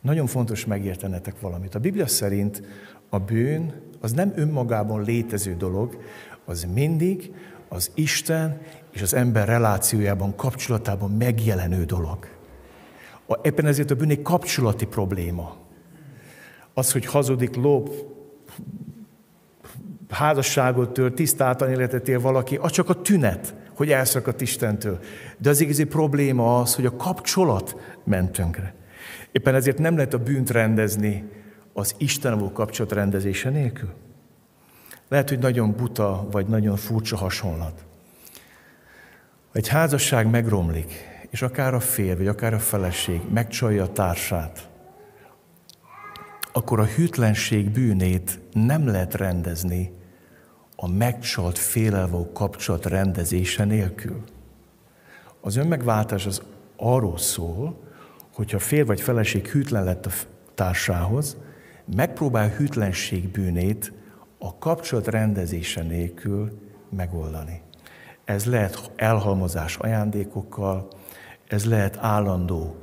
[0.00, 1.74] Nagyon fontos megértenetek valamit.
[1.74, 2.62] A Biblia szerint
[3.08, 5.98] a bűn az nem önmagában létező dolog,
[6.44, 7.32] az mindig
[7.68, 8.60] az Isten
[8.90, 12.28] és az ember relációjában, kapcsolatában megjelenő dolog.
[13.26, 15.56] A, éppen ezért a bűn egy kapcsolati probléma.
[16.74, 17.90] Az, hogy hazudik, lop,
[20.08, 24.98] házasságot tör, tisztáltan életet él valaki, az csak a tünet, hogy elszakadt Istentől.
[25.38, 28.74] De az igazi probléma az, hogy a kapcsolat ment tönkre.
[29.32, 31.24] Éppen ezért nem lehet a bűnt rendezni
[31.72, 33.92] az Isten való kapcsolat rendezése nélkül.
[35.08, 37.84] Lehet, hogy nagyon buta, vagy nagyon furcsa hasonlat.
[39.52, 40.92] Egy házasság megromlik,
[41.30, 44.68] és akár a férj, vagy akár a feleség megcsalja a társát,
[46.52, 49.92] akkor a hűtlenség bűnét nem lehet rendezni
[50.76, 54.22] a megcsalt félelvó kapcsolat rendezése nélkül.
[55.40, 56.42] Az önmegváltás az
[56.76, 57.89] arról szól,
[58.40, 60.10] hogyha fér vagy feleség hűtlen lett a
[60.54, 61.36] társához,
[61.94, 63.92] megpróbál hűtlenség bűnét
[64.38, 66.58] a kapcsolat rendezése nélkül
[66.90, 67.62] megoldani.
[68.24, 70.88] Ez lehet elhalmozás ajándékokkal,
[71.48, 72.76] ez lehet állandó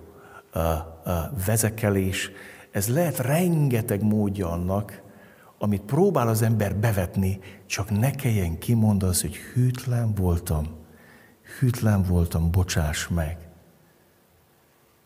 [0.56, 0.63] uh,
[1.06, 1.13] uh,
[1.46, 2.32] vezekelés,
[2.72, 5.02] ez lehet rengeteg módja annak,
[5.58, 10.67] amit próbál az ember bevetni, csak ne kelljen kimondani, hogy hűtlen voltam,
[11.60, 13.46] hűtlen voltam, bocsáss meg.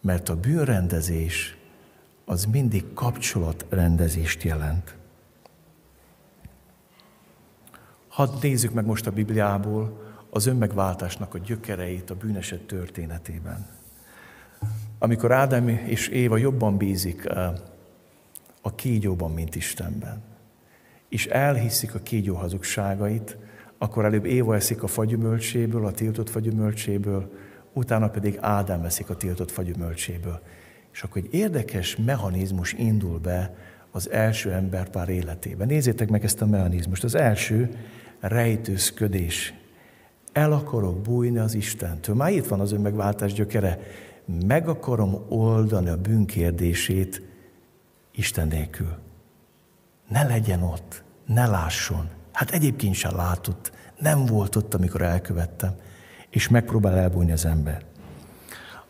[0.02, 1.58] Mert a bűnrendezés
[2.26, 4.96] az mindig kapcsolatrendezést jelent.
[8.08, 13.68] Hadd nézzük meg most a Bibliából az önmegváltásnak a gyökereit a bűneset történetében.
[15.00, 17.54] Amikor Ádám és Éva jobban bízik eh,
[18.62, 20.22] a kígyóban, mint Istenben,
[21.10, 23.38] és elhiszik a kígyó hazugságait,
[23.78, 27.32] akkor előbb Éva eszik a fagyümölcséből, a tiltott fagyümölcséből,
[27.74, 30.42] utána pedig Ádám veszik a tiltott fagyümölcséből.
[30.94, 33.56] És akkor egy érdekes mechanizmus indul be
[33.92, 35.68] az első emberpár életében.
[35.68, 37.04] Nézzétek meg ezt a mechanizmust.
[37.04, 37.70] Az első
[38.20, 39.54] rejtőzködés.
[40.32, 42.16] El akarok bújni az Istentől.
[42.16, 43.80] Már itt van az önmegváltás gyökere.
[44.46, 47.22] Meg akarom oldani a bűnkérdését
[48.16, 48.98] Isten nélkül.
[50.08, 52.10] Ne legyen ott, ne lásson.
[52.32, 55.76] Hát egyébként sem látott, nem volt ott, amikor elkövettem.
[56.32, 57.84] És megpróbál elbújni az ember.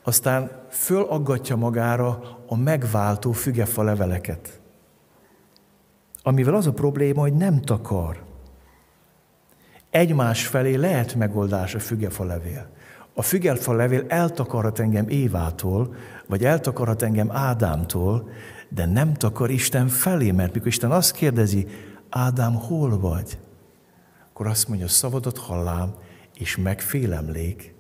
[0.04, 4.60] Aztán fölaggatja magára a megváltó fügefa leveleket.
[6.23, 8.23] Amivel az a probléma, hogy nem takar.
[9.89, 12.69] Egymás felé lehet megoldás a fügefa levél.
[13.13, 15.95] A fügefa levél eltakarhat engem Évától,
[16.27, 18.30] vagy eltakarhat engem Ádámtól,
[18.69, 21.67] de nem takar Isten felé, mert mikor Isten azt kérdezi,
[22.10, 23.39] Ádám, hol vagy?
[24.30, 25.93] Akkor azt mondja, szavadat hallám,
[26.41, 27.73] és megfélemlék.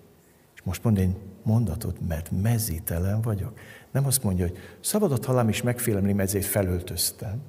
[0.55, 3.53] És most mondja egy mondatot, mert mezítelen vagyok.
[3.91, 7.41] Nem azt mondja, hogy szavadat hallám, és megfélemlék, ezért felöltöztem,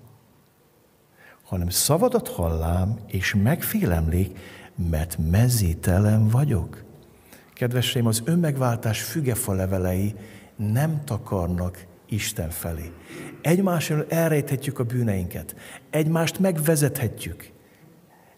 [1.43, 4.39] hanem szavadat hallám, és megfélemlék,
[4.91, 6.85] mert mezítelen vagyok.
[7.55, 10.15] Kedveseim, az önmegváltás fügefa levelei
[10.57, 12.93] nem takarnak Isten felé.
[13.43, 15.55] Egymásról elrejthetjük a bűneinket.
[15.91, 17.51] Egymást megvezethetjük.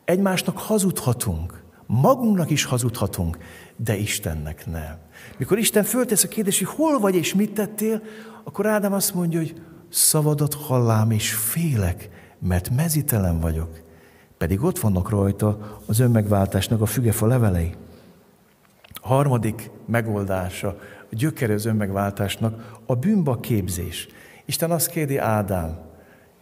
[0.04, 1.63] Egymásnak hazudhatunk.
[2.00, 3.38] Magunknak is hazudhatunk,
[3.76, 4.96] de Istennek nem.
[5.38, 8.02] Mikor Isten föltesz a kérdést, hogy hol vagy és mit tettél,
[8.44, 13.80] akkor Ádám azt mondja, hogy szavadat hallám és félek, mert mezitelen vagyok.
[14.38, 17.74] Pedig ott vannak rajta az önmegváltásnak a fügefa levelei.
[18.92, 20.68] A harmadik megoldása,
[21.10, 24.08] a gyökere az önmegváltásnak a bűnba képzés.
[24.44, 25.78] Isten azt kérdi Ádám,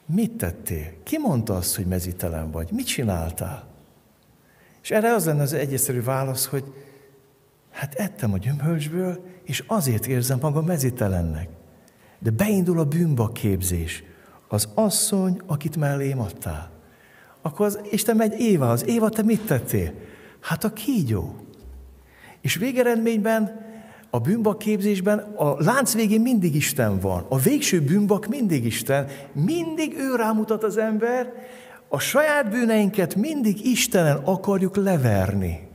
[0.07, 0.87] mit tettél?
[1.03, 2.69] Ki mondta azt, hogy mezitelen vagy?
[2.71, 3.72] Mit csináltál?
[4.83, 6.64] És erre az lenne az egyszerű válasz, hogy
[7.71, 11.49] hát ettem a gyümölcsből, és azért érzem magam mezitelennek.
[12.18, 14.05] De beindul a bűnba képzés.
[14.49, 16.71] Az asszony, akit mellém adtál.
[17.42, 18.87] Akkor az Isten megy Évahoz.
[18.87, 19.92] Éva, te mit tettél?
[20.40, 21.37] Hát a kígyó.
[22.40, 23.61] És végeredményben
[24.11, 27.27] a bűnbak képzésben a lánc végén mindig Isten van.
[27.29, 29.07] A végső bűnbak mindig Isten.
[29.33, 31.33] Mindig ő rámutat az ember.
[31.94, 35.68] A saját bűneinket mindig Istenen akarjuk leverni.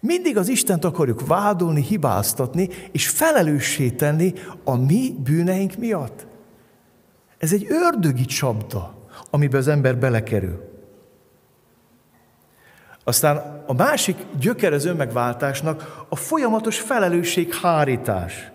[0.00, 4.32] Mindig az Istent akarjuk vádolni, hibáztatni, és felelőssé tenni
[4.64, 6.26] a mi bűneink miatt.
[7.38, 8.94] Ez egy ördögi csapda,
[9.30, 10.70] amiben az ember belekerül.
[13.04, 18.50] Aztán a másik gyöker az önmegváltásnak a folyamatos felelősség hárítás.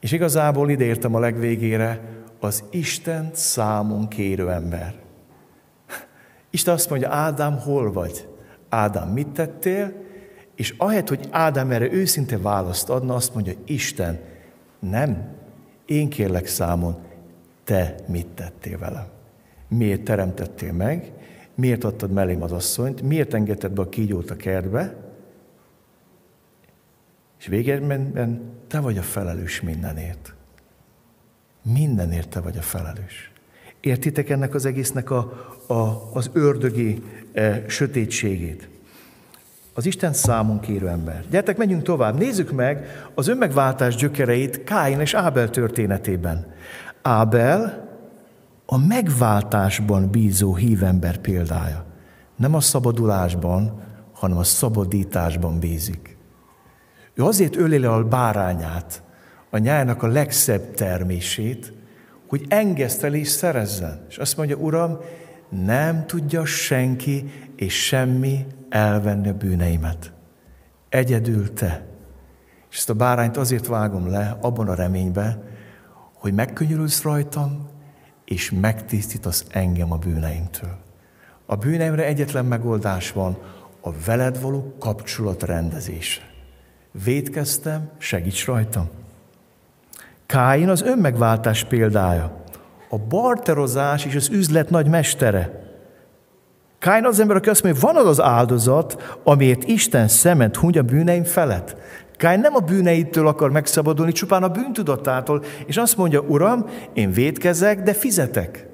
[0.00, 2.00] És igazából ide értem a legvégére,
[2.40, 5.04] az Isten számon kérő ember.
[6.56, 8.28] Isten azt mondja, Ádám, hol vagy?
[8.68, 9.92] Ádám, mit tettél?
[10.54, 14.20] És ahelyett, hogy Ádám erre őszinte választ adna, azt mondja, Isten,
[14.78, 15.28] nem,
[15.86, 16.96] én kérlek számon,
[17.64, 19.06] te mit tettél velem?
[19.68, 21.12] Miért teremtettél meg?
[21.54, 23.02] Miért adtad mellém az asszonyt?
[23.02, 24.96] Miért engedted be a kígyót a kertbe?
[27.38, 30.34] És végeredményben te vagy a felelős mindenért.
[31.62, 33.30] Mindenért te vagy a felelős.
[33.86, 35.18] Értitek ennek az egésznek a,
[35.66, 38.68] a, az ördögi e, sötétségét?
[39.74, 41.24] Az Isten számon kérő ember.
[41.30, 42.18] Gyertek, menjünk tovább.
[42.18, 46.54] Nézzük meg az önmegváltás gyökereit Káin és Ábel történetében.
[47.02, 47.88] Ábel
[48.66, 51.84] a megváltásban bízó hívember példája.
[52.36, 56.16] Nem a szabadulásban, hanem a szabadításban bízik.
[57.14, 59.02] Ő azért öli le a bárányát,
[59.50, 61.75] a nyájának a legszebb termését,
[62.26, 64.04] hogy engesztelés szerezzen.
[64.08, 64.98] És azt mondja, Uram,
[65.48, 70.12] nem tudja senki és semmi elvenni a bűneimet.
[70.88, 71.86] Egyedül te.
[72.70, 75.42] És ezt a bárányt azért vágom le, abban a reményben,
[76.14, 77.68] hogy megkönnyörülsz rajtam,
[78.24, 80.76] és megtisztítasz engem a bűneimtől.
[81.46, 83.38] A bűneimre egyetlen megoldás van,
[83.80, 86.20] a veled való kapcsolat rendezése.
[87.04, 88.88] Védkeztem, segíts rajtam.
[90.26, 92.44] Káin az önmegváltás példája.
[92.88, 95.64] A barterozás és az üzlet nagy mestere.
[96.78, 100.82] Káin az ember, aki azt mondja, van az az áldozat, amiért Isten szemet huny a
[100.82, 101.76] bűneim felett.
[102.16, 107.82] Káin nem a bűneitől akar megszabadulni, csupán a bűntudatától, és azt mondja, Uram, én védkezek,
[107.82, 108.66] de fizetek.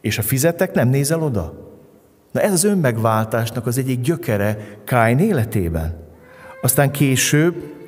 [0.00, 1.70] És a fizetek, nem nézel oda.
[2.32, 6.08] Na ez az önmegváltásnak az egyik gyökere Káin életében.
[6.62, 7.79] Aztán később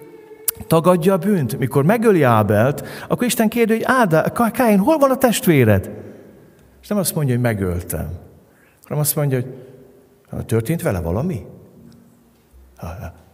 [0.67, 1.59] tagadja a bűnt.
[1.59, 5.91] Mikor megöli Ábelt, akkor Isten kérdi, hogy Ádá, Káin, hol van a testvéred?
[6.83, 8.09] És nem azt mondja, hogy megöltem,
[8.83, 9.41] hanem azt mondja,
[10.31, 11.47] hogy történt vele valami?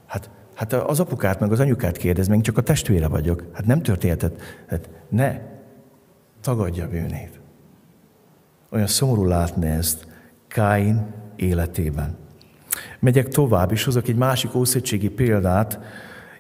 [0.07, 3.45] Hát, hát az apukát meg az anyukát kérdez, meg csak a testvére vagyok.
[3.53, 4.41] Hát nem történhetett.
[4.69, 5.39] Hát ne,
[6.41, 7.41] tagadja a bűnét.
[8.71, 10.07] Olyan szomorú látni ezt
[10.49, 12.17] Káin életében.
[13.01, 15.79] Megyek tovább, és hozok egy másik ószövetségi példát,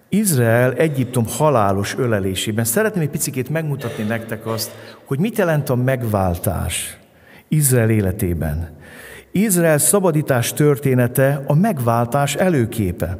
[0.08, 2.64] Izrael Egyiptom halálos ölelésében.
[2.64, 4.70] Szeretném egy picit megmutatni nektek azt,
[5.04, 6.98] hogy mit jelent a megváltás
[7.48, 8.76] Izrael életében.
[9.32, 13.18] Izrael szabadítás története a megváltás előképe.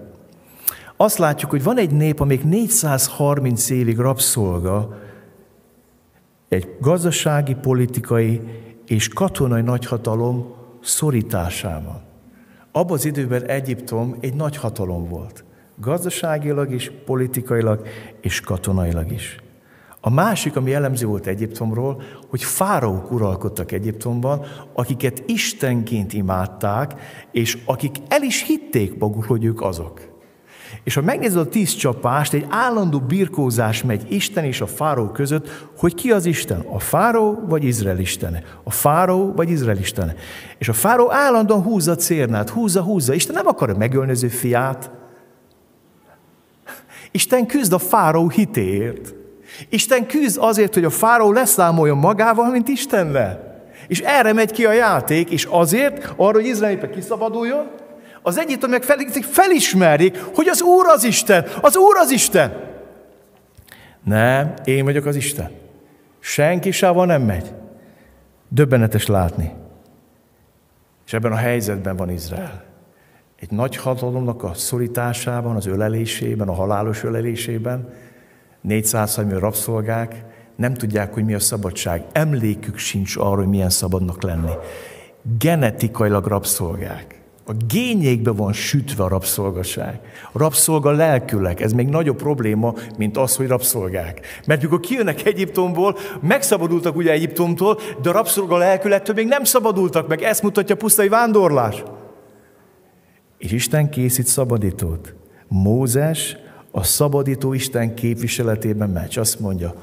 [0.97, 4.99] Azt látjuk, hogy van egy nép, amelyik 430 évig rabszolga
[6.49, 8.41] egy gazdasági, politikai
[8.87, 12.01] és katonai nagyhatalom szorításában.
[12.73, 15.45] Abban az időben Egyiptom egy nagy hatalom volt.
[15.81, 17.87] Gazdaságilag is, politikailag
[18.21, 19.37] és katonailag is.
[20.01, 26.95] A másik, ami jellemző volt Egyiptomról, hogy fáraók uralkodtak Egyiptomban, akiket Istenként imádták,
[27.33, 30.01] és akik el is hitték maguk, hogy ők azok.
[30.85, 35.71] És ha megnézed a tíz csapást, egy állandó birkózás megy Isten és a fáró között,
[35.77, 36.61] hogy ki az Isten?
[36.61, 38.43] A fáró vagy Izrael istene?
[38.65, 40.15] A fáró vagy Izrael istene?
[40.59, 43.15] És a fáró állandóan húzza a cérnát, húzza, húzza.
[43.15, 44.98] Isten nem akarja megölni az ő fiát,
[47.11, 49.15] Isten küzd a fáró hitéért.
[49.69, 53.63] Isten küzd azért, hogy a fáró leszámoljon magával, mint Istennel.
[53.87, 57.71] És erre megy ki a játék, és azért, arra, hogy Izrael kiszabaduljon,
[58.23, 62.67] az egyiptomiak fel, felismerjék, hogy az Úr az Isten, az Úr az Isten.
[64.05, 65.51] Nem, én vagyok az Isten.
[66.21, 67.53] Senki sával nem megy.
[68.49, 69.53] Döbbenetes látni.
[71.07, 72.68] És ebben a helyzetben van Izrael
[73.41, 77.89] egy nagy hatalomnak a szorításában, az ölelésében, a halálos ölelésében,
[78.61, 80.25] 400 millió rabszolgák
[80.57, 82.05] nem tudják, hogy mi a szabadság.
[82.13, 84.51] Emlékük sincs arra, hogy milyen szabadnak lenni.
[85.39, 87.21] Genetikailag rabszolgák.
[87.47, 90.01] A gényékbe van sütve a rabszolgaság.
[90.33, 94.21] A rabszolga lelkülek, ez még nagyobb probléma, mint az, hogy rabszolgák.
[94.47, 100.23] Mert mikor kijönnek Egyiptomból, megszabadultak ugye Egyiptomtól, de a rabszolga lelkülettől még nem szabadultak meg.
[100.23, 101.83] Ezt mutatja a pusztai vándorlás.
[103.39, 105.15] És Isten készít szabadítót.
[105.49, 106.37] Mózes
[106.71, 109.19] a szabadító Isten képviseletében megy.
[109.19, 109.75] Azt mondja,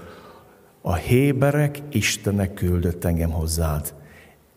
[0.81, 3.93] a héberek Istenek küldött engem hozzád.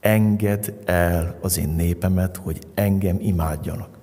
[0.01, 3.99] Engedd el az én népemet, hogy engem imádjanak.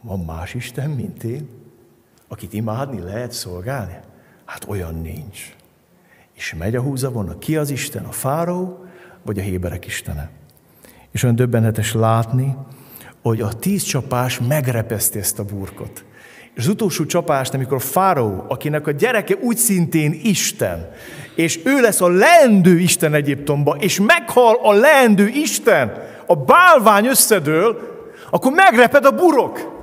[0.00, 1.48] Van más Isten, mint én?
[2.28, 3.96] Akit imádni lehet szolgálni?
[4.44, 5.56] Hát olyan nincs.
[6.32, 8.84] És megy a húzavona, ki az Isten, a fáró,
[9.22, 10.30] vagy a héberek istene?
[11.10, 12.56] És olyan döbbenetes látni,
[13.22, 16.04] hogy a tíz csapás megrepeszti ezt a burkot.
[16.54, 20.90] És az utolsó csapás, amikor a fáraó, akinek a gyereke úgy szintén Isten,
[21.34, 25.92] és ő lesz a leendő Isten Egyiptomba, és meghal a leendő Isten,
[26.26, 27.90] a bálvány összedől,
[28.30, 29.80] akkor megreped a burok.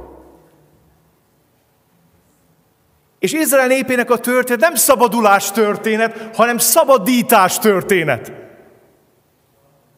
[3.20, 8.39] És Izrael népének a történet nem szabadulás történet, hanem szabadítás történet.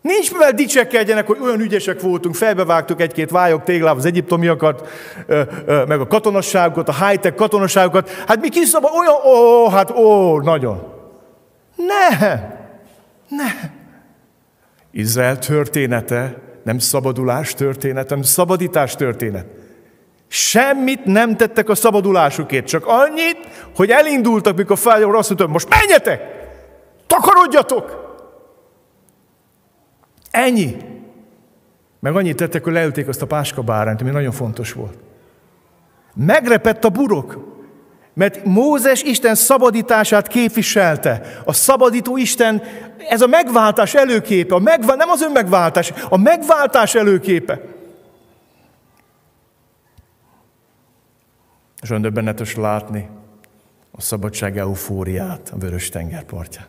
[0.02, 4.88] Nincs mivel dicsekedjenek, hogy olyan ügyesek voltunk, felbevágtuk egy-két vályok tégláb az egyiptomiakat,
[5.68, 8.10] meg a katonasságokat, a high-tech katonasságokat.
[8.28, 10.94] Hát mi kiszabad, olyan, ó, hát ó, nagyon.
[11.76, 12.18] Ne,
[13.28, 13.70] ne.
[14.92, 19.46] Izrael története nem szabadulás történet, hanem szabadítás történet.
[20.28, 23.38] Semmit nem tettek a szabadulásukért, csak annyit,
[23.76, 26.22] hogy elindultak, mikor feljöttek, azt mondta, most menjetek,
[27.08, 28.11] takarodjatok.
[30.32, 30.78] Ennyi.
[32.00, 34.98] Meg annyit tettek, hogy leülték azt a páska bárányt, ami nagyon fontos volt.
[36.14, 37.60] Megrepett a burok,
[38.14, 41.42] mert Mózes Isten szabadítását képviselte.
[41.46, 42.62] A szabadító Isten,
[43.10, 47.62] ez a megváltás előképe, a megvál, nem az önmegváltás, a megváltás előképe.
[51.82, 53.10] És olyan döbbenetes látni
[53.92, 56.66] a szabadság eufóriát a vörös tenger partján.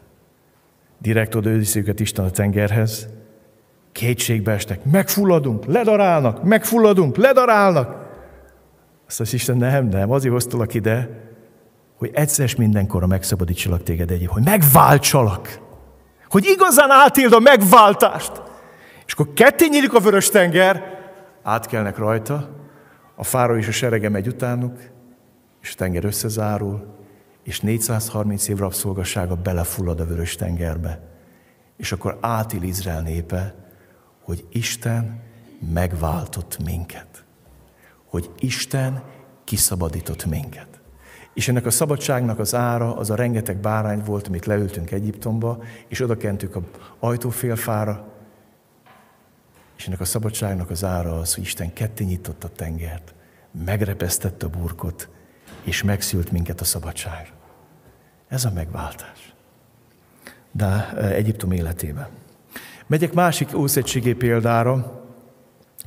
[0.99, 3.09] Direkt oda őket Isten a tengerhez,
[3.93, 7.97] kétségbe estek, megfulladunk, ledarálnak, megfulladunk, ledarálnak.
[9.07, 11.09] Azt az Isten, nem, nem, azért hoztalak ide,
[11.97, 15.61] hogy egyszer mindenkorra megszabadítsalak téged egy, hogy megváltsalak.
[16.29, 18.43] Hogy igazán átéld a megváltást.
[19.07, 21.01] És akkor ketté nyílik a vörös tenger,
[21.43, 22.49] átkelnek rajta,
[23.15, 24.79] a fára és a serege megy utánuk,
[25.63, 26.87] és a tenger összezárul,
[27.45, 31.01] és 430 év rabszolgassága belefullad a vörös tengerbe.
[31.77, 33.62] És akkor átil Izrael népe,
[34.33, 35.21] hogy Isten
[35.73, 37.25] megváltott minket.
[38.07, 39.03] Hogy Isten
[39.45, 40.81] kiszabadított minket.
[41.35, 46.01] És ennek a szabadságnak az ára az a rengeteg bárány volt, amit leültünk Egyiptomba, és
[46.01, 46.63] oda kentük a
[46.99, 48.13] ajtófélfára,
[49.77, 53.15] és ennek a szabadságnak az ára az, hogy Isten ketté nyitotta a tengert,
[53.65, 55.09] megrepesztette a burkot,
[55.63, 57.33] és megszült minket a szabadságra.
[58.29, 59.35] Ez a megváltás.
[60.51, 62.22] De e, Egyiptom életében.
[62.93, 65.03] Megyek másik ószegységi példára,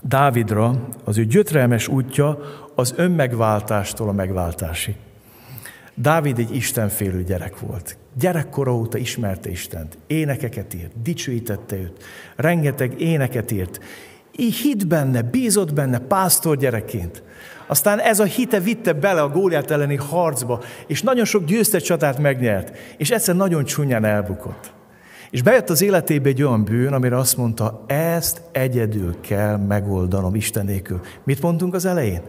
[0.01, 2.39] Dávidra, az ő gyötrelmes útja
[2.75, 4.95] az önmegváltástól a megváltásig.
[5.95, 7.97] Dávid egy istenfélő gyerek volt.
[8.19, 9.97] Gyerekkora óta ismerte Istent.
[10.07, 12.03] Énekeket írt, dicsőítette őt,
[12.35, 13.79] rengeteg éneket írt.
[14.37, 17.23] Így hit benne, bízott benne pásztor gyerekként.
[17.67, 22.19] Aztán ez a hite vitte bele a Góliát elleni harcba, és nagyon sok győztes csatát
[22.19, 24.74] megnyert, és egyszer nagyon csúnyán elbukott.
[25.35, 30.65] És bejött az életébe egy olyan bűn, amire azt mondta, ezt egyedül kell megoldanom Isten
[30.65, 31.01] nélkül.
[31.23, 32.21] Mit mondtunk az elején?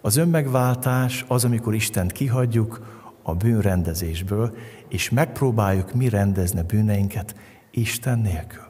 [0.00, 2.80] Az önmegváltás az, amikor Istent kihagyjuk
[3.22, 4.54] a bűnrendezésből,
[4.88, 7.34] és megpróbáljuk mi rendezni a bűneinket
[7.70, 8.64] Isten nélkül.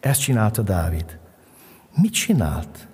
[0.00, 1.18] Ezt csinálta Dávid.
[2.02, 2.88] Mit csinált?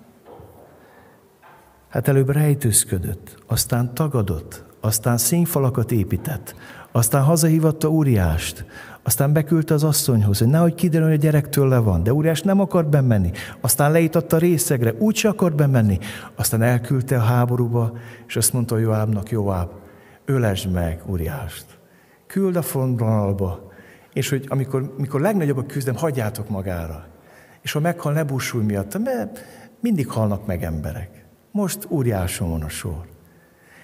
[1.89, 6.55] Hát előbb rejtőzködött, aztán tagadott, aztán színfalakat épített,
[6.91, 8.65] aztán hazahívatta Úriást,
[9.03, 12.59] aztán beküldte az asszonyhoz, hogy nehogy kiderül, hogy a gyerektől le van, de Úriás nem
[12.59, 13.31] akart bemenni.
[13.61, 15.99] Aztán leítatta részegre, úgy se akart bemenni.
[16.35, 19.69] Aztán elküldte a háborúba, és azt mondta Joábnak, Joáb,
[20.25, 21.65] ölesd meg Úriást.
[22.27, 23.71] Küld a frontvonalba,
[24.13, 27.05] és hogy amikor, amikor legnagyobb a küzdem, hagyjátok magára.
[27.61, 29.39] És ha meghal, ne búsulj miatt, mert
[29.79, 31.25] mindig halnak meg emberek.
[31.51, 33.05] Most Úriáson van a sor.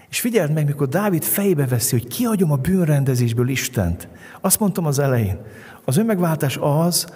[0.10, 4.08] És figyeld meg, mikor Dávid fejbe veszi, hogy kihagyom a bűnrendezésből Istent.
[4.42, 5.38] Azt mondtam az elején,
[5.86, 7.14] az önmegváltás az,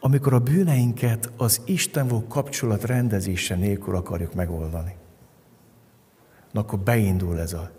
[0.00, 4.94] amikor a bűneinket az Isten volt kapcsolat rendezése nélkül akarjuk megoldani.
[6.52, 7.70] Na akkor beindul ez a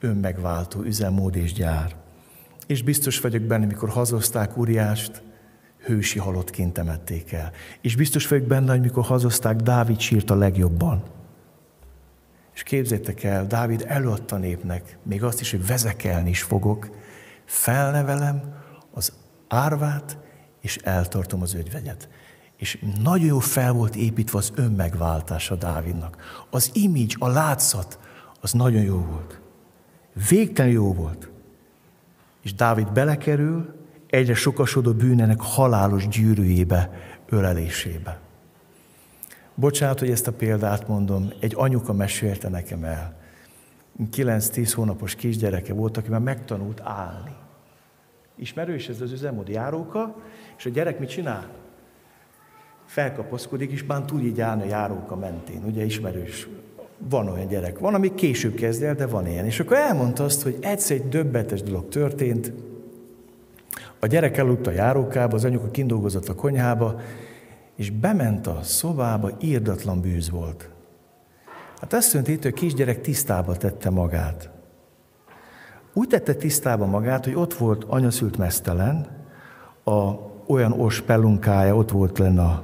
[0.00, 1.94] önmegváltó üzemmód és gyár.
[2.66, 5.22] És biztos vagyok benne, mikor hazozták Uriást,
[5.78, 7.50] hősi halottként temették el.
[7.80, 11.02] És biztos vagyok benne, hogy mikor hazozták, Dávid sírt a legjobban.
[12.54, 16.90] És képzétek el, Dávid előadta népnek, még azt is, hogy vezekelni is fogok,
[17.44, 18.42] felnevelem
[18.90, 19.12] az
[19.48, 20.18] árvát,
[20.60, 22.08] és eltartom az ögyvegyet.
[22.56, 26.44] És nagyon jó fel volt építve az önmegváltása Dávidnak.
[26.50, 27.98] Az image, a látszat,
[28.40, 29.40] az nagyon jó volt.
[30.28, 31.30] Végtelen jó volt.
[32.42, 33.74] És Dávid belekerül
[34.06, 36.90] egyre sokasodó bűnenek halálos gyűrűjébe,
[37.28, 38.23] ölelésébe.
[39.54, 43.16] Bocsánat, hogy ezt a példát mondom, egy anyuka mesélte nekem el.
[44.12, 47.34] 9-10 hónapos kisgyereke volt, aki már megtanult állni.
[48.36, 50.16] Ismerős ez az üzemmód járóka,
[50.56, 51.48] és a gyerek mit csinál?
[52.86, 55.64] Felkapaszkodik, és már tud így állni a járóka mentén.
[55.64, 56.48] Ugye ismerős
[56.98, 59.44] van olyan gyerek, van, ami később kezd el, de van ilyen.
[59.44, 62.52] És akkor elmondta azt, hogy egyszer egy döbbetes dolog történt,
[63.98, 67.00] a gyerek eludt a járókába, az anyuka kindolgozott a konyhába,
[67.76, 70.68] és bement a szobába, írdatlan bűz volt.
[71.80, 74.50] Hát ezt jelenti, hogy a kisgyerek tisztába tette magát.
[75.92, 79.06] úgy tette tisztába magát, hogy ott volt anyaszült mesztelen,
[79.84, 80.12] a,
[80.46, 82.62] olyan os pelunkája ott volt lenne,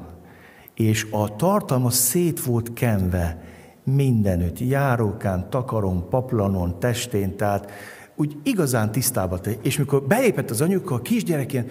[0.75, 3.43] és a tartalma szét volt kenve
[3.85, 7.71] mindenütt, járókán, takaron, paplanon, testén, tehát
[8.17, 9.51] úgy igazán tisztába te.
[9.63, 11.67] És mikor belépett az anyuka, a kisgyerek ilyen,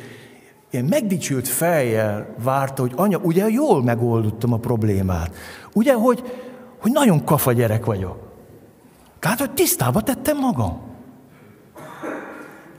[0.71, 5.35] ilyen megdicsült fejjel várta, hogy anya, ugye jól megoldottam a problémát.
[5.73, 6.23] Ugye, hogy,
[6.79, 8.17] hogy nagyon kafa gyerek vagyok.
[9.19, 10.81] Tehát, hogy tisztába tettem magam.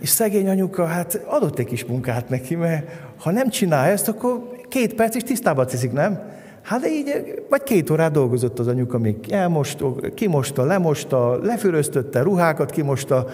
[0.00, 4.50] És szegény anyuka, hát adott egy kis munkát neki, mert ha nem csinál ezt, akkor
[4.68, 6.20] két perc is tisztába teszik, nem?
[6.62, 12.70] Hát de így, vagy két órát dolgozott az anyuka, még elmosta, kimosta, lemosta, lefüröztötte, ruhákat
[12.70, 13.26] kimosta,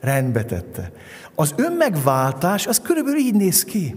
[0.00, 0.90] rendbe tette.
[1.34, 3.94] Az önmegváltás, az körülbelül így néz ki.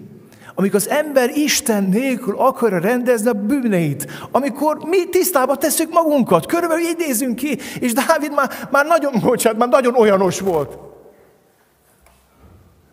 [0.59, 6.83] Amikor az ember Isten nélkül akarja rendezni a bűneit, amikor mi tisztába tesszük magunkat, körülbelül
[6.83, 10.77] így nézünk ki, és Dávid már, már nagyon, bocsánat, már nagyon olyanos volt.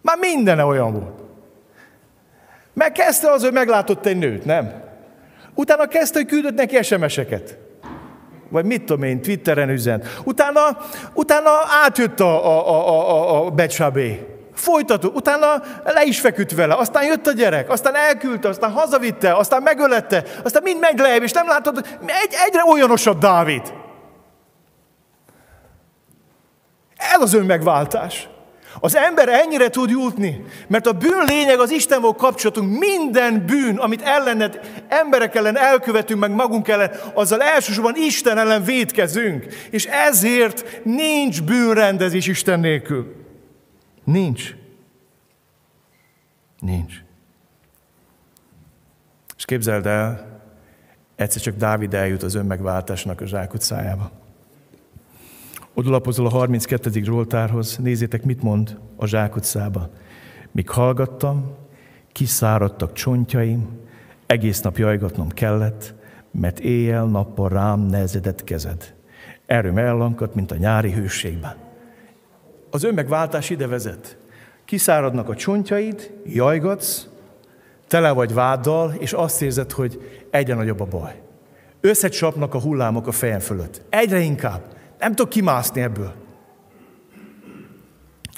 [0.02, 1.22] Már mindene olyan volt.
[2.74, 4.82] Mert kezdte az, hogy meglátott egy nőt, nem?
[5.54, 7.58] Utána kezdte, hogy küldött neki SMS-eket.
[8.48, 10.02] Vagy mit tudom én, Twitteren üzen.
[10.24, 10.60] Utána,
[11.12, 11.50] utána
[11.84, 14.33] átjött a, a, a, a, a Becsabé.
[14.54, 15.10] Folytató.
[15.14, 16.74] Utána le is feküdt vele.
[16.74, 17.70] Aztán jött a gyerek.
[17.70, 20.24] Aztán elküldte, aztán hazavitte, aztán megölette.
[20.44, 23.72] Aztán mind megy lejjebb, és nem látod, egy, egyre olyanosabb Dávid.
[26.96, 28.28] Ez az önmegváltás.
[28.80, 32.78] Az ember ennyire tud jutni, mert a bűn lényeg az Istenvel kapcsolatunk.
[32.78, 39.46] Minden bűn, amit ellened, emberek ellen elkövetünk, meg magunk ellen, azzal elsősorban Isten ellen védkezünk.
[39.70, 43.23] És ezért nincs bűnrendezés Isten nélkül.
[44.04, 44.56] Nincs.
[46.60, 47.02] Nincs.
[49.36, 50.40] És képzeld el,
[51.16, 54.10] egyszer csak Dávid eljut az önmegváltásnak a zsákutcájába.
[55.74, 56.90] Odalapozol a 32.
[57.02, 59.90] Zsoltárhoz, nézzétek, mit mond a zsákutcába.
[60.50, 61.54] Míg hallgattam,
[62.12, 63.68] kiszáradtak csontjaim,
[64.26, 65.94] egész nap jajgatnom kellett,
[66.30, 68.94] mert éjjel-nappal rám nehezedett kezed.
[69.46, 71.63] Erőm ellankadt, mint a nyári hőségben.
[72.74, 74.16] Az önmegváltás ide vezet.
[74.64, 77.06] Kiszáradnak a csontjaid, jajgatsz,
[77.88, 81.20] tele vagy váddal, és azt érzed, hogy egyre nagyobb a baj.
[81.80, 83.82] Összecsapnak a hullámok a fejem fölött.
[83.88, 84.62] Egyre inkább.
[84.98, 86.12] Nem tudok kimászni ebből.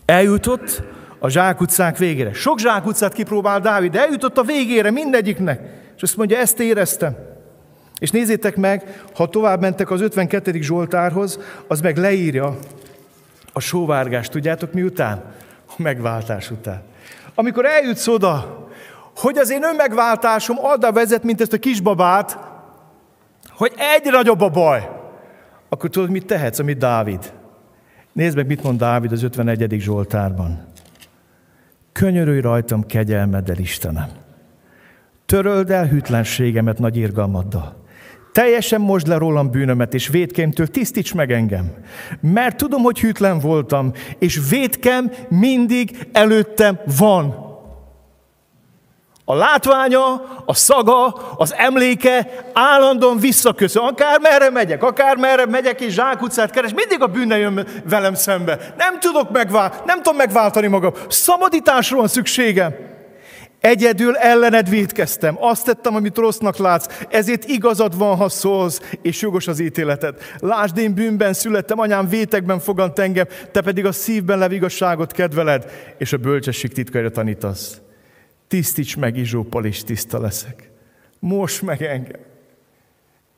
[0.05, 0.83] Eljutott
[1.19, 2.33] a zsákutcák végére.
[2.33, 5.61] Sok zsákutcát kipróbál Dávid, de eljutott a végére mindegyiknek.
[5.97, 7.17] És azt mondja, ezt éreztem.
[7.99, 10.61] És nézzétek meg, ha tovább mentek az 52.
[10.61, 12.59] Zsoltárhoz, az meg leírja
[13.57, 14.31] a sóvárgást.
[14.31, 15.25] Tudjátok miután?
[15.67, 16.83] A megváltás után.
[17.35, 18.67] Amikor eljutsz oda,
[19.17, 22.39] hogy az én önmegváltásom adda vezet, mint ezt a kisbabát,
[23.49, 24.97] hogy egyre nagyobb a baj
[25.69, 27.33] akkor tudod, mit tehetsz, amit Dávid?
[28.13, 29.77] Nézd meg, mit mond Dávid az 51.
[29.79, 30.65] Zsoltárban.
[31.93, 34.09] Könyörülj rajtam kegyelmeddel, Istenem.
[35.27, 37.85] Töröld el hűtlenségemet nagy irgalmaddal.
[38.37, 41.73] Teljesen mosd le rólam bűnömet, és védkémtől tisztíts meg engem.
[42.21, 47.35] Mert tudom, hogy hűtlen voltam, és védkem mindig előttem van.
[49.25, 50.05] A látványa,
[50.47, 51.07] a szaga,
[51.37, 53.83] az emléke állandóan visszaköszön.
[53.83, 58.75] Akár merre megyek, akár merre megyek és zsákutcát keres, mindig a bűnne jön velem szembe.
[58.77, 60.93] Nem tudok megváltani, nem tudom megváltani magam.
[61.09, 62.75] Szabadításról van szükségem.
[63.67, 69.47] Egyedül ellened védkeztem, azt tettem, amit rossznak látsz, ezért igazad van, ha szólsz, és jogos
[69.47, 70.19] az ítéleted.
[70.39, 75.71] Lásd, én bűnben születtem, anyám vétekben fogant engem, te pedig a szívben lev igazságot kedveled,
[75.99, 77.81] és a bölcsesség titkaira tanítasz.
[78.49, 80.71] Tisztíts meg Izsóppal, és tiszta leszek.
[81.19, 82.21] Most meg engem.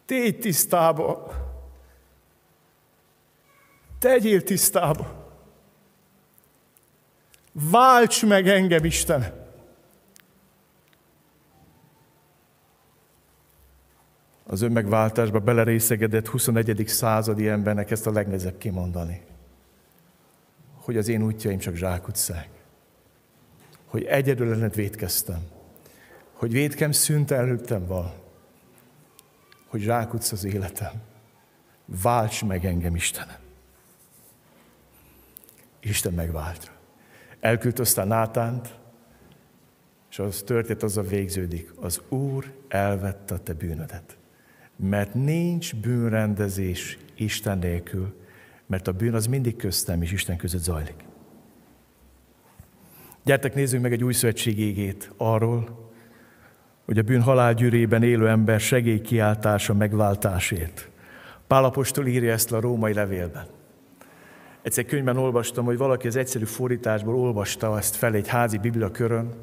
[0.06, 1.32] Tégy tisztába.
[3.98, 5.26] Tegyél tisztába.
[7.52, 9.46] Válts meg engem, Isten.
[14.50, 16.84] Az önmegváltásba belerészegedett 21.
[16.86, 19.22] századi embernek ezt a legnehezebb kimondani.
[20.74, 22.48] Hogy az én útjaim csak zsákutcák
[23.88, 25.40] hogy egyedül ellent védkeztem.
[26.32, 28.12] Hogy védkem szűnt előttem van.
[29.66, 30.92] Hogy zsákutsz az életem.
[31.84, 33.38] Válts meg engem, Istenem.
[35.80, 36.72] Isten megvált.
[37.40, 38.74] Elküldte aztán Nátánt,
[40.10, 41.72] és az történt, az a végződik.
[41.80, 44.17] Az Úr elvette a te bűnödet.
[44.80, 48.14] Mert nincs bűnrendezés Isten nélkül,
[48.66, 51.04] mert a bűn az mindig köztem és Isten között zajlik.
[53.24, 55.90] Gyertek, nézzünk meg egy új szövetség égét arról,
[56.84, 60.88] hogy a bűn halálgyűrében élő ember segélykiáltása megváltásért.
[61.46, 63.46] Pálapostól írja ezt a római levélben.
[64.62, 69.34] Egyszer könyvben olvastam, hogy valaki az egyszerű fordításból olvasta ezt fel egy házi biblia körön,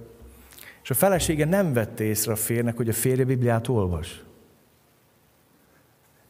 [0.83, 4.23] és a felesége nem vette észre a férnek, hogy a férje Bibliát olvas.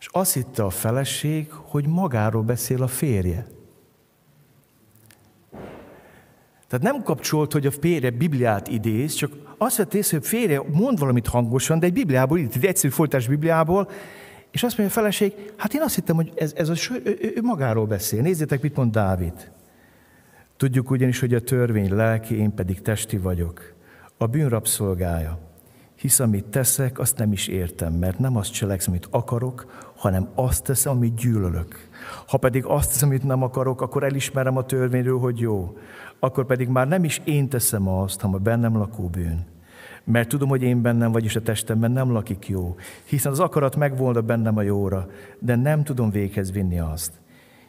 [0.05, 3.45] És azt hitte a feleség, hogy magáról beszél a férje.
[6.67, 10.99] Tehát nem kapcsolt, hogy a férje Bibliát idéz, csak azt vett észre, hogy férje mond
[10.99, 13.89] valamit hangosan, de egy Bibliából, egy egyszerű folytás Bibliából,
[14.51, 17.41] és azt mondja a feleség, hát én azt hittem, hogy ez, ez a, ő, ő
[17.41, 18.21] magáról beszél.
[18.21, 19.51] Nézzétek, mit mond Dávid.
[20.57, 23.73] Tudjuk ugyanis, hogy a törvény lelki, én pedig testi vagyok.
[24.17, 25.45] A bűn rabszolgája.
[25.95, 29.65] Hisz amit teszek, azt nem is értem, mert nem azt cselekszem, amit akarok,
[29.95, 31.89] hanem azt teszem, amit gyűlölök.
[32.27, 35.77] Ha pedig azt teszem, amit nem akarok, akkor elismerem a törvényről, hogy jó.
[36.19, 39.45] Akkor pedig már nem is én teszem azt, hanem a bennem lakó bűn.
[40.03, 42.75] Mert tudom, hogy én bennem, vagyis a testemben nem lakik jó,
[43.05, 45.07] hiszen az akarat megvolna bennem a jóra,
[45.39, 47.11] de nem tudom véghez vinni azt.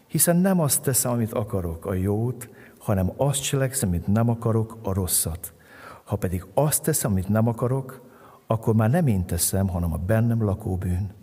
[0.07, 2.49] Hiszen nem azt teszem, amit akarok, a jót,
[2.79, 5.53] hanem azt cselekszem, amit nem akarok, a rosszat.
[6.05, 8.01] Ha pedig azt teszem, amit nem akarok,
[8.47, 11.15] akkor már nem én teszem, hanem a bennem lakó bűn.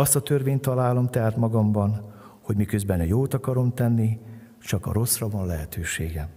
[0.00, 4.18] Azt a törvényt találom tehát magamban, hogy miközben a jót akarom tenni,
[4.62, 6.28] csak a rosszra van lehetőségem.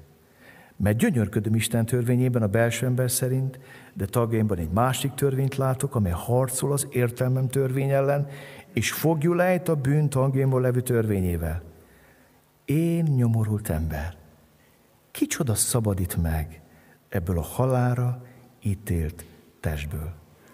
[0.76, 3.59] Mert gyönyörködöm Isten törvényében a belső ember szerint,
[3.93, 8.28] de tagjaimban egy másik törvényt látok, amely harcol az értelmem törvény ellen,
[8.74, 11.61] és fogjul ejt a bűn tagjaimban levő törvényével.
[12.66, 14.16] Én nyomorult ember.
[15.11, 16.61] Kicsoda szabadít meg
[17.09, 18.24] ebből a halára
[18.64, 19.26] ítélt
[19.59, 20.14] testből.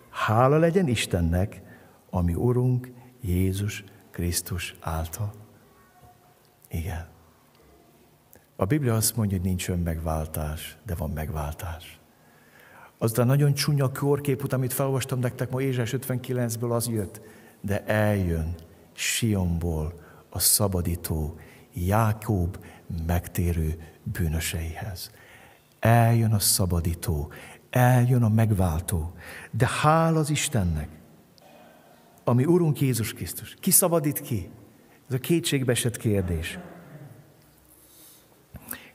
[0.10, 1.62] Hála legyen Istennek,
[2.10, 5.32] ami Urunk Jézus Krisztus által.
[6.67, 7.07] Igen.
[8.55, 11.99] A Biblia azt mondja, hogy nincs önmegváltás, de van megváltás.
[12.97, 17.22] Aztán nagyon csúnya kórkép amit felolvastam nektek ma Ézsás 59-ből, az jött,
[17.61, 18.55] de eljön
[18.93, 19.93] Sionból
[20.30, 21.38] a szabadító,
[21.74, 22.57] Jákob
[23.07, 25.11] megtérő bűnöseihez.
[25.80, 27.32] Eljön a szabadító,
[27.70, 29.13] eljön a megváltó,
[29.51, 30.99] de hál az Istennek,
[32.30, 33.55] ami Urunk Jézus Krisztus.
[33.59, 34.49] Ki szabadít ki?
[35.07, 36.59] Ez a kétségbeesett kérdés.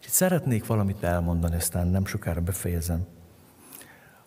[0.00, 3.06] És itt szeretnék valamit elmondani, aztán nem sokára befejezem.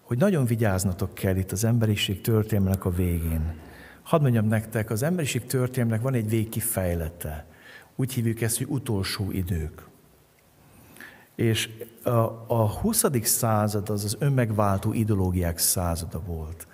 [0.01, 3.55] Hogy nagyon vigyáznatok kell itt az emberiség történelmének a végén.
[4.03, 7.45] Hadd mondjam nektek, az emberiség történelmének van egy végkifejlete.
[7.95, 9.87] Úgy hívjuk ezt, hogy utolsó idők.
[11.35, 11.69] És
[12.03, 12.09] a,
[12.47, 13.03] a 20.
[13.21, 16.67] század az az önmegváltó ideológiák százada volt,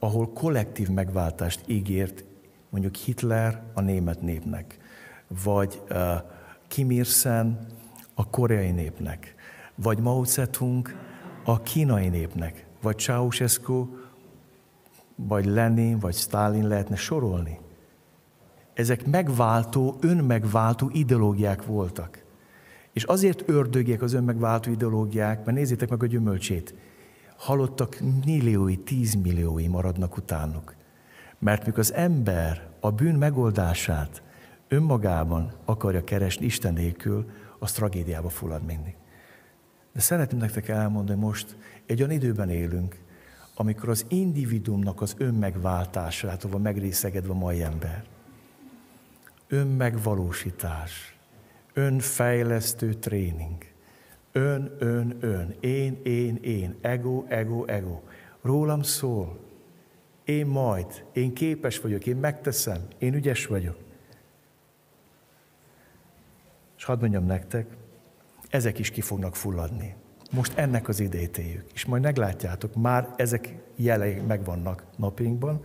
[0.00, 2.24] ahol kollektív megváltást ígért
[2.70, 4.78] mondjuk Hitler a német népnek,
[5.44, 5.82] vagy
[6.68, 7.66] Kim Il-sen
[8.14, 9.34] a koreai népnek,
[9.74, 10.94] vagy Mao Zedong
[11.44, 13.88] a kínai népnek, vagy Ceausescu,
[15.14, 17.58] vagy Lenin, vagy Stalin lehetne sorolni.
[18.74, 22.24] Ezek megváltó, önmegváltó ideológiák voltak.
[22.92, 26.74] És azért ördögiek az önmegváltó ideológiák, mert nézzétek meg a gyümölcsét.
[27.40, 30.74] Halottak milliói, tízmilliói maradnak utánuk.
[31.38, 34.22] Mert mikor az ember a bűn megoldását
[34.68, 38.94] önmagában akarja keresni Isten nélkül, az tragédiába fullad mindig.
[39.92, 42.98] De szeretném nektek elmondani, most egy olyan időben élünk,
[43.54, 48.04] amikor az individuumnak az önmegváltásától van megrészegedve a mai ember.
[49.48, 51.16] Önmegvalósítás,
[51.72, 53.69] önfejlesztő tréning,
[54.32, 58.00] ön, ön, ön, én, én, én, ego, ego, ego.
[58.42, 59.38] Rólam szól,
[60.24, 63.76] én majd, én képes vagyok, én megteszem, én ügyes vagyok.
[66.76, 67.66] És hadd mondjam nektek,
[68.48, 69.94] ezek is ki fognak fulladni.
[70.32, 75.64] Most ennek az idejét éljük, és majd meglátjátok, már ezek jelei megvannak napjainkban.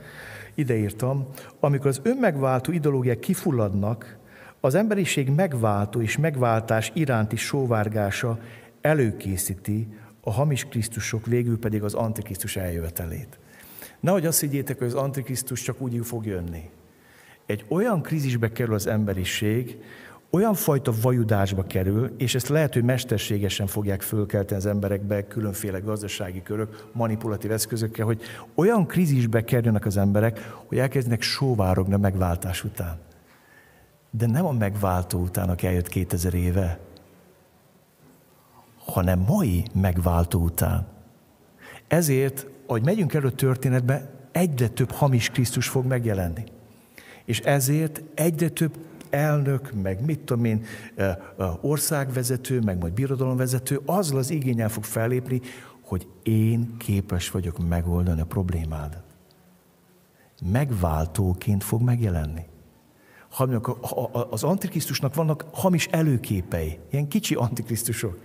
[0.53, 1.27] Ide írtam,
[1.59, 4.17] amikor az önmegváltó ideológiák kifulladnak,
[4.65, 8.39] az emberiség megváltó és megváltás iránti sóvárgása
[8.81, 9.87] előkészíti
[10.21, 13.39] a hamis Krisztusok, végül pedig az Antikrisztus eljövetelét.
[13.99, 16.69] Nehogy azt higgyétek, hogy az Antikrisztus csak úgy fog jönni.
[17.45, 19.77] Egy olyan krízisbe kerül az emberiség,
[20.29, 26.41] olyan fajta vajudásba kerül, és ezt lehet, hogy mesterségesen fogják fölkelteni az emberekbe különféle gazdasági
[26.41, 28.21] körök, manipulatív eszközökkel, hogy
[28.55, 33.05] olyan krízisbe kerülnek az emberek, hogy elkezdenek sóvárogni a megváltás után.
[34.17, 36.79] De nem a megváltó után, aki eljött 2000 éve,
[38.85, 40.87] hanem mai megváltó után.
[41.87, 46.43] Ezért, ahogy megyünk elő történetbe, egyre több hamis Krisztus fog megjelenni.
[47.25, 48.77] És ezért egyre több
[49.09, 50.65] elnök, meg mit tudom én,
[51.61, 55.41] országvezető, meg majd birodalomvezető, azzal az igényel fog fellépni,
[55.81, 59.03] hogy én képes vagyok megoldani a problémádat.
[60.51, 62.45] Megváltóként fog megjelenni.
[64.29, 68.17] Az antikrisztusnak vannak hamis előképei, ilyen kicsi antikrisztusok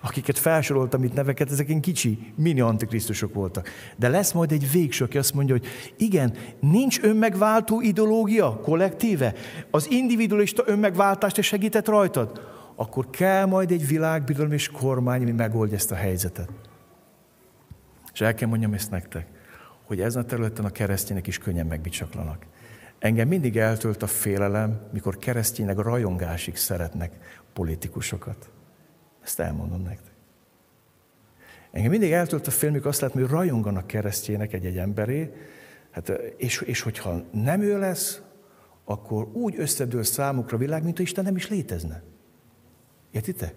[0.00, 3.68] akiket felsoroltam itt neveket, ezek ilyen kicsi, mini antikrisztusok voltak.
[3.96, 9.34] De lesz majd egy végső, aki azt mondja, hogy igen, nincs önmegváltó ideológia kollektíve,
[9.70, 12.40] az individualista önmegváltást segített rajtad,
[12.74, 16.50] akkor kell majd egy világbirodalom és kormány, ami megoldja ezt a helyzetet.
[18.12, 19.26] És el kell mondjam ezt nektek,
[19.86, 22.46] hogy ezen a területen a keresztények is könnyen megbicsaklanak.
[23.00, 28.50] Engem mindig eltölt a félelem, mikor keresztények rajongásig szeretnek politikusokat.
[29.22, 30.12] Ezt elmondom nektek.
[31.70, 35.32] Engem mindig eltölt a film, azt látom, hogy rajonganak keresztjének egy-egy emberé,
[35.90, 38.20] hát, és, és hogyha nem ő lesz,
[38.84, 42.02] akkor úgy összedől számukra a világ, mint ha Isten nem is létezne.
[43.10, 43.54] Értitek?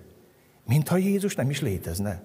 [0.67, 2.23] Mintha Jézus nem is létezne.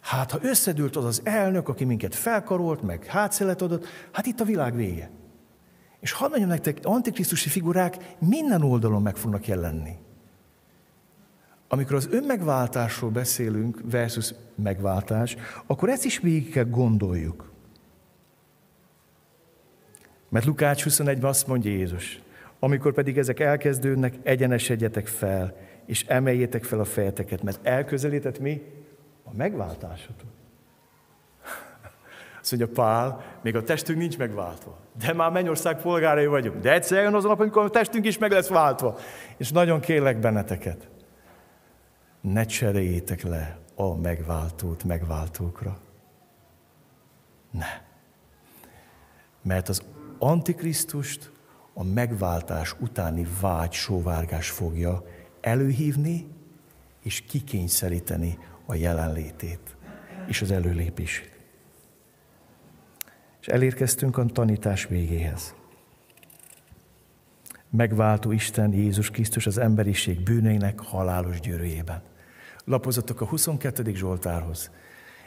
[0.00, 4.44] Hát, ha összedült az az elnök, aki minket felkarolt, meg hátszelet adott, hát itt a
[4.44, 5.10] világ vége.
[6.04, 9.96] És hadd mondjam nektek, antikrisztusi figurák minden oldalon meg fognak jelenni.
[11.68, 15.36] Amikor az önmegváltásról beszélünk versus megváltás,
[15.66, 17.52] akkor ezt is végig kell gondoljuk.
[20.28, 22.20] Mert Lukács 21-ben azt mondja Jézus,
[22.58, 28.62] amikor pedig ezek elkezdődnek, egyenesedjetek fel, és emeljétek fel a fejeteket, mert elközelített mi?
[29.24, 30.33] A megváltásotok.
[32.44, 36.60] Azt mondja Pál, még a testünk nincs megváltva, de már mennyország polgárai vagyunk.
[36.60, 38.98] De egyszer jön az a nap, amikor a testünk is meg lesz váltva.
[39.36, 40.88] És nagyon kérlek benneteket,
[42.20, 45.78] ne cseréljétek le a megváltót megváltókra.
[47.50, 47.82] Ne.
[49.42, 49.82] Mert az
[50.18, 51.30] Antikrisztust
[51.74, 55.04] a megváltás utáni vágy sóvárgás fogja
[55.40, 56.26] előhívni
[57.02, 59.76] és kikényszeríteni a jelenlétét
[60.26, 61.33] és az előlépését.
[63.44, 65.54] És elérkeztünk a tanítás végéhez.
[67.70, 72.02] Megváltó Isten Jézus Krisztus az emberiség bűneinek halálos gyűrűjében
[72.64, 73.94] lapozatok a 22.
[73.94, 74.70] Zsoltárhoz.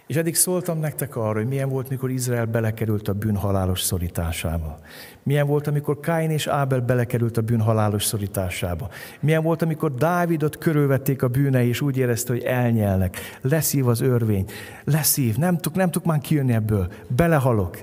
[0.07, 4.79] És eddig szóltam nektek arra, hogy milyen volt, mikor Izrael belekerült a bűn halálos szorításába.
[5.23, 8.89] Milyen volt, amikor Káin és Ábel belekerült a bűn halálos szorításába.
[9.19, 13.17] Milyen volt, amikor Dávidot körülvették a bűnei, és úgy érezte, hogy elnyelnek.
[13.41, 14.45] Leszív az örvény.
[14.83, 15.37] Leszív.
[15.37, 16.91] Nem tudok, nem tudok már kijönni ebből.
[17.07, 17.77] Belehalok.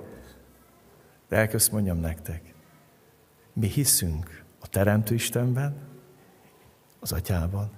[1.34, 2.54] De elkezd mondjam nektek.
[3.52, 5.76] Mi hiszünk a Teremtő Istenben,
[7.00, 7.70] az Atyában,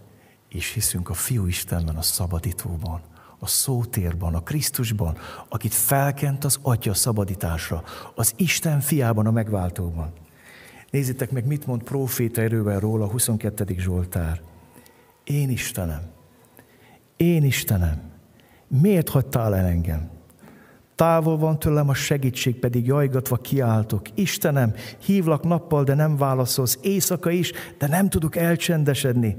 [0.48, 3.00] és hiszünk a Fiú Istenben, a szabadítóban,
[3.38, 5.16] a szótérban, a Krisztusban,
[5.48, 7.84] akit felkent az Atya szabadításra,
[8.14, 10.12] az Isten fiában, a megváltóban.
[10.90, 13.74] Nézzétek meg, mit mond próféta erővel róla a 22.
[13.78, 14.40] Zsoltár.
[15.24, 16.02] Én Istenem,
[17.16, 18.12] én Istenem,
[18.68, 20.15] miért hagytál el engem?
[20.96, 24.02] Távol van tőlem a segítség, pedig jajgatva kiáltok.
[24.14, 24.74] Istenem,
[25.04, 29.36] hívlak nappal, de nem válaszolsz, éjszaka is, de nem tudok elcsendesedni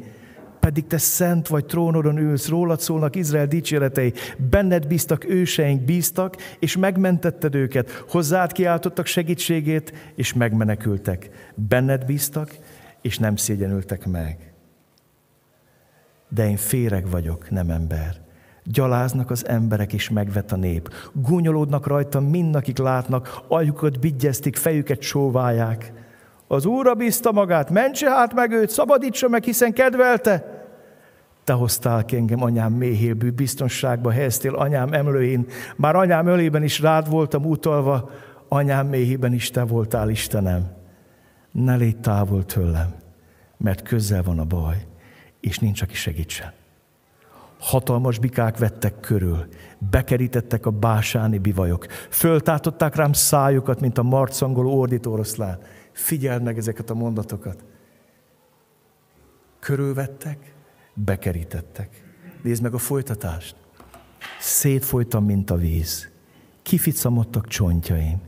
[0.68, 4.14] pedig te szent vagy, trónodon ülsz, rólad szólnak Izrael dicséretei,
[4.50, 11.30] benned bíztak őseink, bíztak, és megmentetted őket, hozzád kiáltottak segítségét, és megmenekültek.
[11.56, 12.58] Benned bíztak,
[13.02, 14.54] és nem szégyenültek meg.
[16.30, 18.27] De én féreg vagyok, nem ember.
[18.72, 20.94] Gyaláznak az emberek, és megvet a nép.
[21.14, 25.94] Gúnyolódnak rajta mind, akik látnak, aljukat bigyeztik, fejüket sóválják.
[26.48, 30.66] Az Úrra bízta magát, mentse hát meg őt, szabadítsa meg, hiszen kedvelte.
[31.44, 35.46] Te hoztál ki engem anyám méhélbű biztonságba, helyeztél anyám emlőjén.
[35.76, 38.10] Már anyám ölében is rád voltam utalva,
[38.48, 40.72] anyám méhében is te voltál, Istenem.
[41.52, 42.94] Ne légy távol tőlem,
[43.58, 44.88] mert közel van a baj,
[45.40, 46.57] és nincs, aki segítsen.
[47.60, 49.48] Hatalmas bikák vettek körül,
[49.90, 55.60] bekerítettek a básáni bivajok, föltátották rám szájukat, mint a marcangoló ordítoroszlán.
[55.92, 57.64] Figyeld meg ezeket a mondatokat.
[59.60, 60.54] Körülvettek,
[60.94, 62.04] bekerítettek.
[62.44, 63.56] Nézd meg a folytatást.
[64.40, 66.10] Szétfolytam, mint a víz.
[66.62, 68.22] Kificamodtak csontjaim.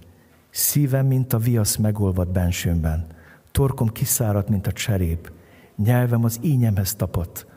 [0.50, 3.08] Szívem, mint a viasz megolvad bensőmben.
[3.52, 5.32] Torkom kiszáradt, mint a cserép.
[5.76, 7.48] Nyelvem az ínyemhez tapadt.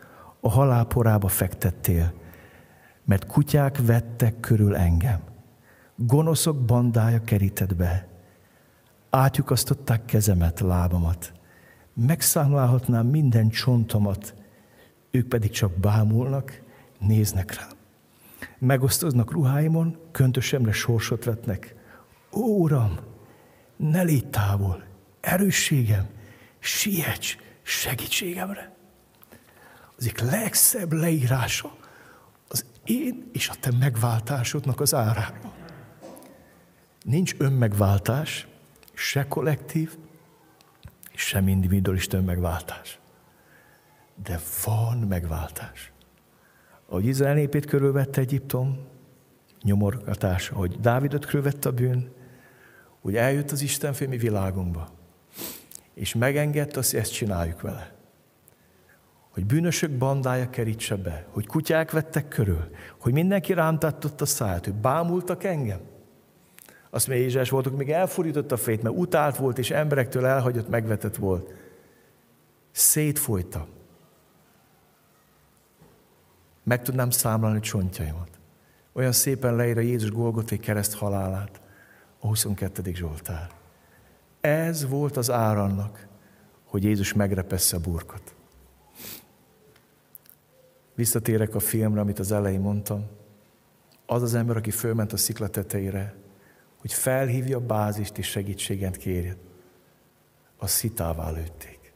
[0.44, 2.12] A halál porába fektettél,
[3.04, 5.20] mert kutyák vettek körül engem.
[5.96, 8.08] Gonoszok bandája kerített be.
[9.10, 11.32] Átjukasztották kezemet, lábamat.
[11.94, 14.34] Megszámlálhatnám minden csontomat,
[15.10, 16.62] ők pedig csak bámulnak,
[16.98, 17.70] néznek rám.
[18.58, 21.74] Megosztoznak ruháimon, köntösemre sorsot vetnek.
[22.32, 22.98] Ó, Uram,
[23.76, 24.84] ne légy távol,
[25.20, 26.06] erősségem,
[26.58, 28.71] siets segítségemre.
[30.02, 31.76] Egyik legszebb leírása
[32.48, 35.52] az én és a te megváltásodnak az árában.
[37.02, 38.46] Nincs önmegváltás,
[38.94, 39.96] se kollektív,
[41.14, 42.98] sem individualista megváltás.
[44.24, 45.92] De van megváltás.
[46.86, 48.78] Ahogy Izrael népét körülvette Egyiptom,
[49.62, 52.12] nyomorgatás, ahogy Dávidot körülvette a bűn,
[53.00, 54.90] úgy eljött az Isten mi világunkba,
[55.94, 58.00] és megengedte hogy ezt csináljuk vele.
[59.32, 63.78] Hogy bűnösök bandája kerítse be, hogy kutyák vettek körül, hogy mindenki rám
[64.18, 65.80] a száját, hogy bámultak engem.
[66.90, 71.16] Azt mondja, Jézsás voltak, még elfordított a fejét, mert utált volt, és emberektől elhagyott, megvetett
[71.16, 71.52] volt.
[72.70, 73.66] Szétfolyta.
[76.62, 78.28] Meg tudnám számlálni csontjaimat.
[78.92, 81.60] Olyan szépen leír a Jézus Golgoté kereszt halálát,
[82.18, 82.92] a 22.
[82.94, 83.50] Zsoltár.
[84.40, 86.06] Ez volt az árannak,
[86.64, 88.34] hogy Jézus megrepessze a burkot.
[90.94, 93.06] Visszatérek a filmre, amit az elején mondtam.
[94.06, 96.14] Az az ember, aki fölment a szikla tetejére,
[96.80, 99.36] hogy felhívja a bázist és segítséget kérjen,
[100.56, 101.92] a szitává lőtték.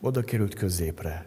[0.00, 1.26] Oda került középre,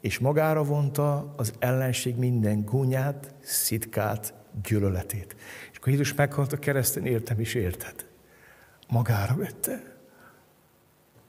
[0.00, 5.36] és magára vonta az ellenség minden gúnyát, szitkát, gyűlöletét.
[5.70, 8.08] És akkor Jézus meghalt a kereszten, értem is érted.
[8.88, 9.91] Magára vette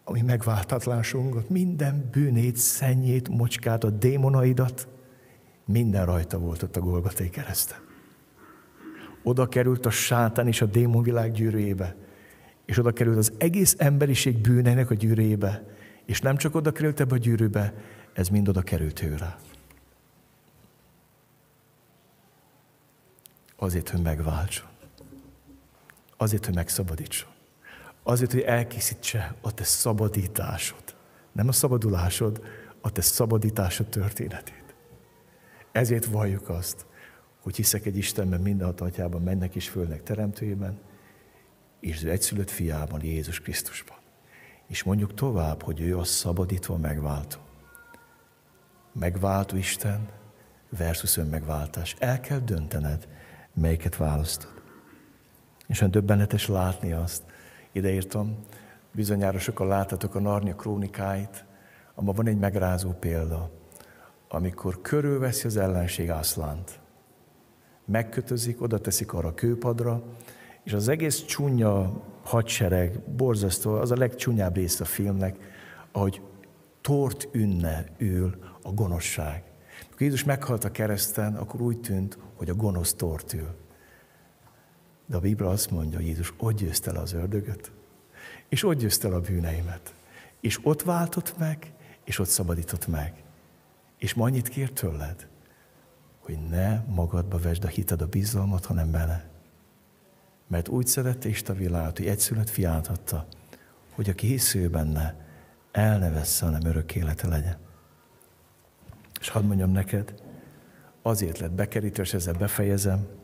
[0.03, 4.87] ami megváltatlásunkat, minden bűnét, szennyét, mocskát, a démonaidat,
[5.65, 7.77] minden rajta volt ott a Golgaté kereszten.
[9.23, 11.95] Oda került a sátán és a démonvilág gyűrűjébe,
[12.65, 15.63] és oda került az egész emberiség bűneinek a gyűrűjébe,
[16.05, 17.73] és nem csak oda került ebbe a gyűrűbe,
[18.13, 19.37] ez mind oda került őre.
[23.55, 24.67] Azért, hogy megváltson.
[26.17, 27.32] Azért, hogy megszabadítson.
[28.03, 30.95] Azért, hogy elkészítse a te szabadításod.
[31.31, 32.41] Nem a szabadulásod,
[32.81, 34.75] a te szabadításod történetét.
[35.71, 36.85] Ezért valljuk azt,
[37.41, 40.79] hogy hiszek egy Istenben, minden atyában, mennek is fölnek teremtőjében,
[41.79, 43.97] és az egyszülött fiában, Jézus Krisztusban.
[44.67, 47.37] És mondjuk tovább, hogy ő a szabadítva megváltó.
[48.91, 50.09] Megváltó Isten
[50.77, 51.95] versus önmegváltás.
[51.99, 53.07] El kell döntened,
[53.53, 54.61] melyiket választod.
[55.67, 57.23] És olyan döbbenetes látni azt,
[57.73, 58.37] ideírtam,
[58.91, 61.45] bizonyára sokan láthatok a Narnia krónikáit,
[61.95, 63.49] abban van egy megrázó példa,
[64.29, 66.79] amikor körülveszi az ellenség ászlánt.
[67.85, 70.03] Megkötözik, oda teszik arra a kőpadra,
[70.63, 75.37] és az egész csúnya hadsereg, borzasztó, az a legcsúnyább rész a filmnek,
[75.91, 76.21] ahogy
[76.81, 79.43] tort ünne ül a gonoszság.
[79.83, 83.62] Amikor Jézus meghalt a kereszten, akkor úgy tűnt, hogy a gonosz tort ül.
[85.13, 87.71] De a Biblia azt mondja, Jézus ott győzte le az ördögöt,
[88.49, 89.93] és ott győzte le a bűneimet.
[90.39, 93.23] És ott váltott meg, és ott szabadított meg.
[93.97, 95.27] És ma annyit kér tőled,
[96.19, 99.29] hogy ne magadba vesd a hited, a bizalmat, hanem bele.
[100.47, 103.27] Mert úgy szerette Isten világot, hogy egyszülött fiát adta,
[103.91, 105.15] hogy aki hisző benne,
[105.71, 107.57] el ne vessze, hanem örök élete legyen.
[109.19, 110.13] És hadd mondjam neked,
[111.01, 113.21] azért lett bekerítve, és ezzel befejezem,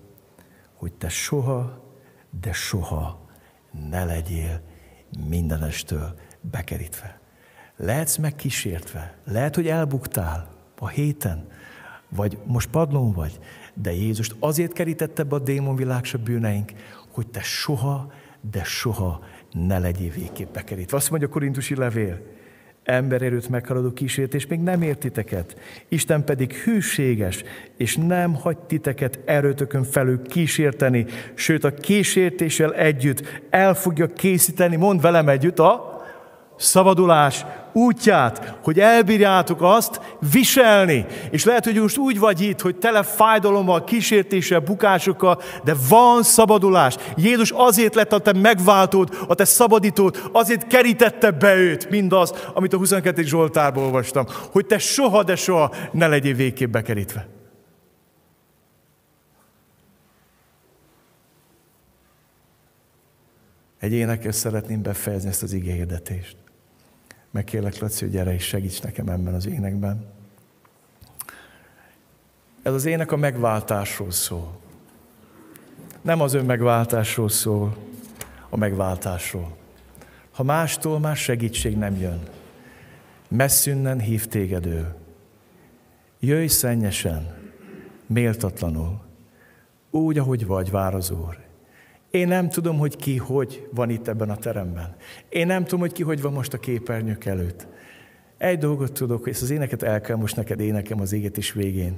[0.80, 1.84] hogy te soha,
[2.42, 3.28] de soha
[3.90, 4.62] ne legyél
[5.28, 7.20] mindenestől bekerítve.
[7.76, 11.48] Lehetsz megkísértve, lehet, hogy elbuktál a héten,
[12.10, 13.40] vagy most padlón vagy,
[13.74, 16.72] de Jézust azért kerítette be a démonvilág se bűneink,
[17.12, 18.12] hogy te soha,
[18.42, 20.98] de soha ne legyél végképp bekerítve.
[20.98, 22.22] Azt mondja a korintusi levél,
[22.90, 25.56] embererőt meghaladó kísértés még nem ért titeket.
[25.88, 27.44] Isten pedig hűséges,
[27.78, 35.02] és nem hagy titeket erőtökön felül kísérteni, sőt a kísértéssel együtt el fogja készíteni, mond
[35.02, 35.89] velem együtt, a
[36.60, 41.06] szabadulás útját, hogy elbírjátok azt viselni.
[41.32, 46.96] És lehet, hogy most úgy vagy itt, hogy tele fájdalommal, kísértéssel, bukásokkal, de van szabadulás.
[47.16, 52.74] Jézus azért lett a te megváltód, a te szabadítód, azért kerítette be őt, mindaz, amit
[52.74, 53.24] a 22.
[53.24, 57.28] Zsoltárból olvastam, hogy te soha, de soha ne legyél végképp bekerítve.
[63.80, 65.54] Egy énekes szeretném befejezni ezt az
[67.30, 67.32] igényedetést.
[67.32, 70.06] Megkérlek, Laci, hogy gyere és segíts nekem ebben az énekben.
[72.64, 74.58] Ez az ének a megváltásról szól.
[76.02, 77.78] Nem az önmegváltásról szól,
[78.50, 79.58] a megváltásról.
[80.32, 82.20] Ha mástól más segítség nem jön,
[83.28, 84.96] messzünnen hív téged ő.
[86.20, 87.38] Jöjj szennyesen,
[88.06, 89.02] méltatlanul,
[89.92, 91.49] úgy, ahogy vagy, vár az Úr.
[92.12, 94.96] Én nem tudom, hogy ki hogy van itt ebben a teremben.
[95.30, 97.68] Én nem tudom, hogy ki hogy van most a képernyők előtt.
[98.38, 101.98] Egy dolgot tudok, ezt az éneket el kell most neked énekem az égetés végén.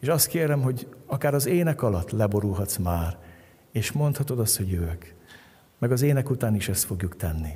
[0.00, 3.18] És azt kérem, hogy akár az ének alatt leborulhatsz már,
[3.72, 5.14] és mondhatod azt, hogy jövök.
[5.78, 7.50] Meg az ének után is ezt fogjuk tenni.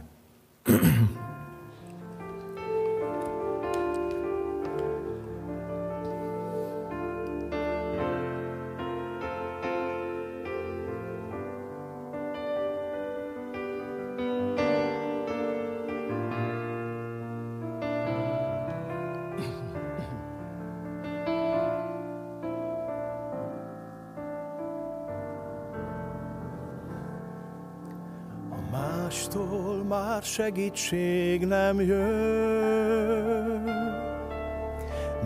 [29.25, 33.63] Mástól már segítség nem jön.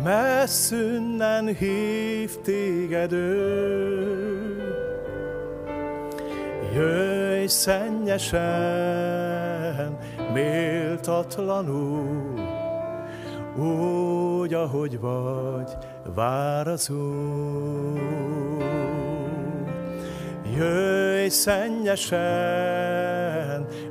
[0.05, 4.57] Messzünnen hív téged ő.
[6.75, 8.39] Jöjj szennyesen,
[10.33, 12.35] méltatlanul,
[13.57, 15.77] úgy, ahogy vagy,
[16.15, 17.99] vár az Úr.
[20.57, 23.08] Jöjj szennyesen,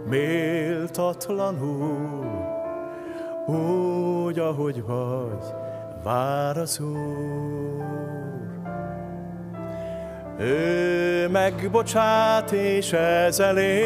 [0.09, 2.25] méltatlanul,
[3.45, 5.45] úgy, ahogy vagy,
[6.03, 7.85] vár az Úr.
[10.39, 13.77] Ő megbocsát, és ez elég,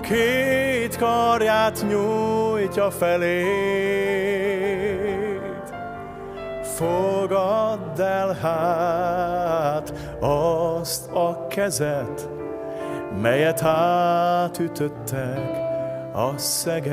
[0.00, 3.42] két karját nyújtja felé
[6.76, 12.33] fogadd el hát azt a kezet,
[13.24, 15.50] melyet átütöttek
[16.12, 16.92] a szegek.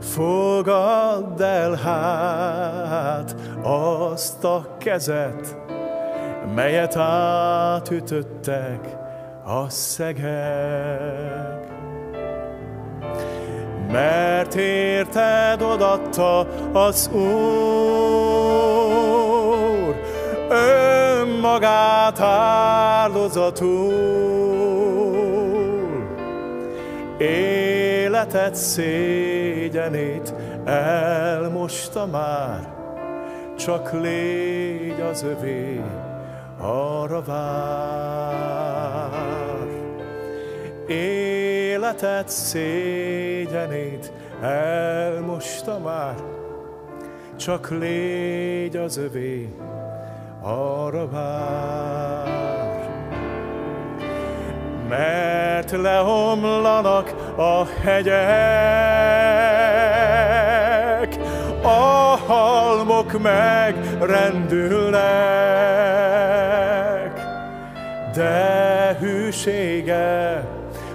[0.00, 5.56] Fogadd el hát azt a kezet,
[6.54, 8.96] melyet átütöttek
[9.44, 11.66] a szegek
[13.90, 16.38] mert érted odatta
[16.72, 18.38] az Úr
[21.38, 23.92] önmagát áldozatul.
[27.18, 30.34] Életet szégyenét
[30.64, 32.76] elmosta már,
[33.56, 35.80] csak légy az övé,
[36.60, 37.66] arra vár.
[40.86, 44.12] Életet szégyenét
[44.42, 46.14] elmosta már,
[47.36, 49.48] csak légy az övé,
[50.42, 52.28] arra vár.
[54.88, 58.18] Mert leomlanak a hegyek,
[61.62, 64.98] a halmok megrendülnek,
[68.14, 70.44] de hűsége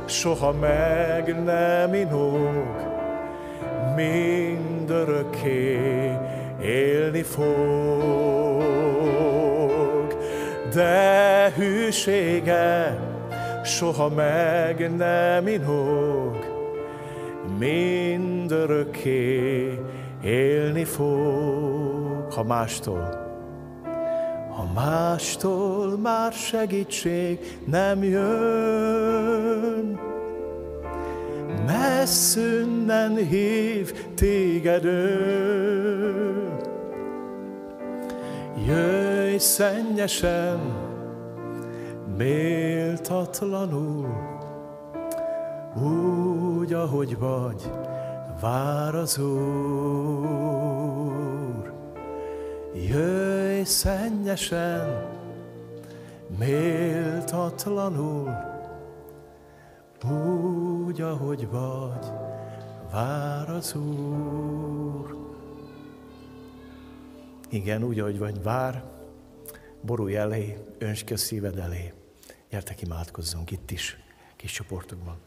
[0.06, 2.92] soha meg nem inog,
[3.96, 5.82] mindörökké
[6.64, 7.44] élni fog.
[10.74, 13.00] De hűsége
[13.64, 16.38] soha meg nem inog,
[17.60, 19.00] mindörökké
[20.24, 23.24] élni fog, ha mástól
[24.56, 30.00] ha mástól már segítség nem jön.
[31.66, 36.53] Messzünnen hív téged ő.
[38.66, 40.60] Jöjj szennyesen,
[42.18, 44.08] méltatlanul,
[45.76, 47.72] úgy, ahogy vagy,
[48.42, 49.44] vár az Úr.
[52.74, 55.06] Jöjj szennyesen,
[56.40, 58.30] méltatlanul,
[60.12, 62.06] úgy, ahogy vagy,
[62.92, 65.23] vár az Úr.
[67.54, 68.84] Igen, úgy, ahogy vagy, vár,
[69.82, 70.58] borulj elé,
[71.12, 71.94] a szíved elé.
[72.50, 73.98] Gyertek, imádkozzunk itt is,
[74.36, 75.18] kis csoportokban.